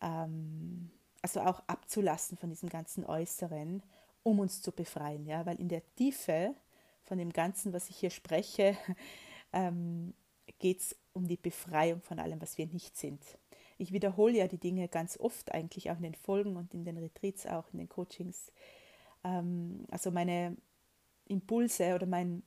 ähm, 0.00 0.90
also 1.20 1.40
auch 1.40 1.62
abzulassen 1.66 2.38
von 2.38 2.48
diesem 2.48 2.70
ganzen 2.70 3.04
Äußeren 3.04 3.82
um 4.26 4.40
uns 4.40 4.60
zu 4.60 4.72
befreien. 4.72 5.24
Ja? 5.24 5.46
Weil 5.46 5.60
in 5.60 5.68
der 5.68 5.82
Tiefe 5.94 6.52
von 7.04 7.16
dem 7.16 7.32
Ganzen, 7.32 7.72
was 7.72 7.88
ich 7.88 7.96
hier 7.96 8.10
spreche, 8.10 8.76
ähm, 9.52 10.14
geht 10.58 10.80
es 10.80 10.96
um 11.12 11.28
die 11.28 11.36
Befreiung 11.36 12.02
von 12.02 12.18
allem, 12.18 12.42
was 12.42 12.58
wir 12.58 12.66
nicht 12.66 12.96
sind. 12.96 13.22
Ich 13.78 13.92
wiederhole 13.92 14.36
ja 14.38 14.48
die 14.48 14.58
Dinge 14.58 14.88
ganz 14.88 15.16
oft 15.20 15.52
eigentlich 15.52 15.90
auch 15.90 15.96
in 15.96 16.02
den 16.02 16.14
Folgen 16.14 16.56
und 16.56 16.74
in 16.74 16.84
den 16.84 16.98
Retreats, 16.98 17.46
auch 17.46 17.72
in 17.72 17.78
den 17.78 17.88
Coachings. 17.88 18.50
Ähm, 19.22 19.86
also 19.92 20.10
meine 20.10 20.56
Impulse 21.28 21.94
oder 21.94 22.06
mein, 22.06 22.42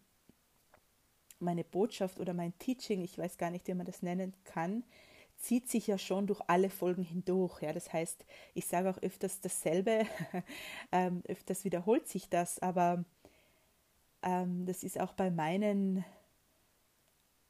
meine 1.40 1.64
Botschaft 1.64 2.20
oder 2.20 2.34
mein 2.34 2.58
Teaching, 2.60 3.06
ich 3.06 3.18
weiß 3.18 3.38
gar 3.38 3.52
nicht, 3.52 3.68
wie 3.68 3.74
man 3.74 3.86
das 3.86 4.02
nennen 4.02 4.34
kann, 4.44 4.84
zieht 5.40 5.70
sich 5.70 5.88
ja 5.88 5.98
schon 5.98 6.28
durch 6.28 6.42
alle 6.48 6.70
Folgen 6.70 7.04
hindurch. 7.04 7.62
Ja, 7.62 7.74
das 7.74 7.92
heißt, 7.92 8.26
ich 8.54 8.66
sage 8.68 8.90
auch 8.90 8.98
öfters 9.00 9.42
dasselbe, 9.42 10.06
ähm, 10.92 11.24
öfters 11.28 11.64
wiederholt 11.64 12.08
sich 12.08 12.30
das, 12.30 12.60
aber 12.60 13.04
ähm, 14.22 14.66
das 14.66 14.84
ist 14.84 15.00
auch 15.00 15.14
bei 15.14 15.32
meinen 15.32 16.04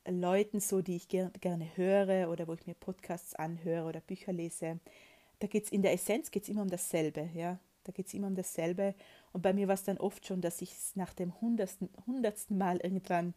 Leuten 0.08 0.60
so, 0.60 0.82
die 0.82 0.95
ich 0.95 1.08
ger 1.08 1.32
gerne 1.41 1.75
höre 1.75 2.30
oder 2.30 2.47
wo 2.47 2.54
ich 2.54 2.65
mir 2.65 2.73
Podcasts 2.73 3.36
anhöre 3.36 3.88
oder 3.88 4.02
Bücher 4.02 4.34
lese. 4.34 4.80
Da 5.39 5.47
geht 5.47 5.65
es 5.65 5.71
in 5.71 5.82
der 5.82 5.93
Essenz 5.93 6.32
geht's 6.32 6.49
immer 6.49 6.62
um 6.62 6.69
dasselbe, 6.69 7.30
ja. 7.34 7.60
Da 7.86 7.91
geht 7.91 8.08
es 8.08 8.13
immer 8.13 8.28
um 8.28 8.36
dasselbe. 8.36 8.93
Und 9.32 9.41
bei 9.41 9.54
mir 9.54 9.67
war 9.67 9.73
es 9.73 9.84
dann 9.84 9.97
oft 9.97 10.25
schon, 10.25 10.41
dass 10.41 10.62
ich 10.62 10.71
es 10.73 10.95
nach 10.95 11.13
dem 11.13 11.39
hundertsten, 11.41 11.89
hundertsten 12.06 12.58
Mal 12.58 12.78
irgendwann 12.78 13.34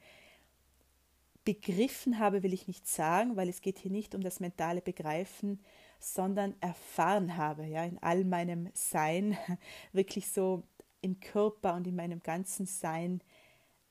begriffen 1.45 2.19
habe, 2.19 2.43
will 2.43 2.53
ich 2.53 2.69
nicht 2.69 2.87
sagen, 2.87 3.37
weil 3.37 3.49
es 3.49 3.61
geht 3.61 3.79
hier 3.79 3.91
nicht 3.91 4.15
um 4.15 4.23
das 4.23 4.41
mentale 4.41 4.81
Begreifen, 4.81 5.61
sondern 5.99 6.55
erfahren 6.61 7.37
habe, 7.37 7.65
ja, 7.67 7.85
in 7.85 7.99
all 7.99 8.25
meinem 8.25 8.71
Sein, 8.75 9.37
wirklich 9.93 10.31
so 10.31 10.63
im 11.01 11.21
Körper 11.21 11.75
und 11.75 11.87
in 11.87 11.97
meinem 11.97 12.23
ganzen 12.23 12.67
Sein 12.67 13.21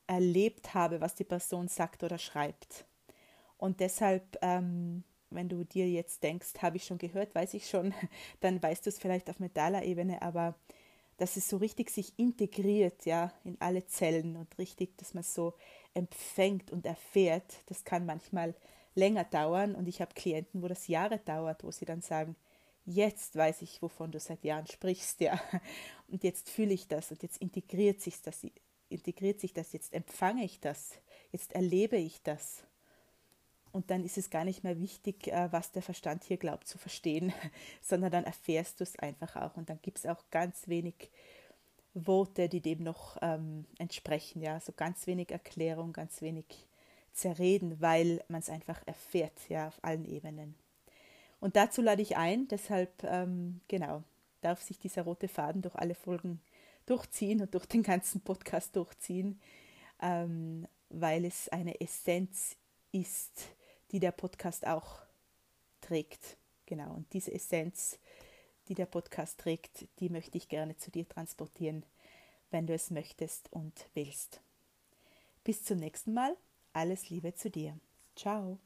erlebt 0.07 0.73
habe, 0.73 1.01
was 1.01 1.15
die 1.15 1.23
Person 1.23 1.67
sagt 1.67 2.03
oder 2.03 2.17
schreibt. 2.17 2.85
Und 3.57 3.79
deshalb, 3.79 4.37
ähm, 4.41 5.03
wenn 5.29 5.47
du 5.47 5.63
dir 5.63 5.89
jetzt 5.89 6.23
denkst, 6.23 6.61
habe 6.61 6.77
ich 6.77 6.85
schon 6.85 6.97
gehört, 6.97 7.33
weiß 7.35 7.53
ich 7.53 7.69
schon, 7.69 7.93
dann 8.41 8.61
weißt 8.61 8.85
du 8.85 8.89
es 8.89 8.99
vielleicht 8.99 9.29
auf 9.29 9.39
mentaler 9.39 9.83
Ebene, 9.83 10.21
aber 10.21 10.55
dass 11.17 11.37
es 11.37 11.47
so 11.47 11.57
richtig 11.57 11.91
sich 11.91 12.17
integriert, 12.17 13.05
ja, 13.05 13.31
in 13.43 13.55
alle 13.61 13.85
Zellen 13.85 14.35
und 14.35 14.57
richtig, 14.57 14.97
dass 14.97 15.13
man 15.13 15.23
so 15.23 15.53
empfängt 15.93 16.71
und 16.71 16.85
erfährt, 16.85 17.63
das 17.67 17.83
kann 17.83 18.05
manchmal 18.05 18.55
länger 18.95 19.23
dauern 19.23 19.75
und 19.75 19.87
ich 19.87 20.01
habe 20.01 20.13
Klienten, 20.13 20.61
wo 20.61 20.67
das 20.67 20.87
Jahre 20.87 21.19
dauert, 21.19 21.63
wo 21.63 21.71
sie 21.71 21.85
dann 21.85 22.01
sagen, 22.01 22.35
Jetzt 22.85 23.35
weiß 23.35 23.61
ich, 23.61 23.81
wovon 23.81 24.11
du 24.11 24.19
seit 24.19 24.43
Jahren 24.43 24.65
sprichst, 24.67 25.21
ja. 25.21 25.39
Und 26.07 26.23
jetzt 26.23 26.49
fühle 26.49 26.73
ich 26.73 26.87
das 26.87 27.11
und 27.11 27.21
jetzt 27.23 27.37
integriert 27.37 28.01
sich 28.01 28.21
das, 28.21 28.45
integriert 28.89 29.39
sich 29.39 29.53
das, 29.53 29.71
jetzt 29.71 29.93
empfange 29.93 30.43
ich 30.43 30.59
das, 30.59 30.93
jetzt 31.31 31.53
erlebe 31.53 31.97
ich 31.97 32.21
das. 32.23 32.63
Und 33.71 33.89
dann 33.89 34.03
ist 34.03 34.17
es 34.17 34.29
gar 34.29 34.43
nicht 34.43 34.65
mehr 34.65 34.81
wichtig, 34.81 35.27
äh, 35.27 35.49
was 35.51 35.71
der 35.71 35.81
Verstand 35.81 36.25
hier 36.25 36.35
glaubt 36.35 36.67
zu 36.67 36.77
verstehen, 36.77 37.31
sondern 37.81 38.11
dann 38.11 38.23
erfährst 38.25 38.79
du 38.79 38.83
es 38.83 38.99
einfach 38.99 39.37
auch. 39.37 39.55
Und 39.55 39.69
dann 39.69 39.79
gibt 39.81 39.99
es 39.99 40.05
auch 40.05 40.25
ganz 40.29 40.67
wenig 40.67 41.09
Worte, 41.93 42.49
die 42.49 42.61
dem 42.61 42.83
noch 42.83 43.17
ähm, 43.21 43.65
entsprechen. 43.77 44.41
Ja, 44.41 44.59
so 44.59 44.71
ganz 44.71 45.07
wenig 45.07 45.31
Erklärung, 45.31 45.93
ganz 45.93 46.21
wenig 46.21 46.45
Zerreden, 47.13 47.81
weil 47.81 48.23
man 48.29 48.39
es 48.39 48.49
einfach 48.49 48.81
erfährt, 48.85 49.49
ja, 49.49 49.67
auf 49.67 49.79
allen 49.81 50.05
Ebenen. 50.05 50.55
Und 51.39 51.55
dazu 51.55 51.81
lade 51.81 52.01
ich 52.01 52.17
ein, 52.17 52.47
deshalb, 52.47 53.03
ähm, 53.03 53.61
genau, 53.67 54.03
darf 54.41 54.61
sich 54.61 54.79
dieser 54.79 55.03
rote 55.03 55.27
Faden 55.27 55.61
durch 55.61 55.75
alle 55.75 55.95
Folgen 55.95 56.39
durchziehen 56.85 57.41
und 57.41 57.53
durch 57.53 57.65
den 57.65 57.83
ganzen 57.83 58.21
Podcast 58.21 58.75
durchziehen, 58.75 59.39
ähm, 60.01 60.67
weil 60.89 61.25
es 61.25 61.49
eine 61.49 61.79
Essenz 61.81 62.55
ist, 62.91 63.47
die 63.91 63.99
der 63.99 64.11
Podcast 64.11 64.65
auch 64.65 65.01
trägt. 65.81 66.37
Genau, 66.65 66.93
und 66.93 67.11
diese 67.13 67.33
Essenz, 67.33 67.99
die 68.67 68.75
der 68.75 68.85
Podcast 68.85 69.39
trägt, 69.39 69.87
die 69.99 70.09
möchte 70.09 70.37
ich 70.37 70.47
gerne 70.47 70.77
zu 70.77 70.91
dir 70.91 71.07
transportieren, 71.07 71.83
wenn 72.51 72.67
du 72.67 72.73
es 72.73 72.91
möchtest 72.91 73.51
und 73.51 73.87
willst. 73.93 74.41
Bis 75.43 75.63
zum 75.63 75.77
nächsten 75.77 76.13
Mal. 76.13 76.35
Alles 76.73 77.09
Liebe 77.09 77.33
zu 77.33 77.49
dir. 77.49 77.77
Ciao. 78.15 78.59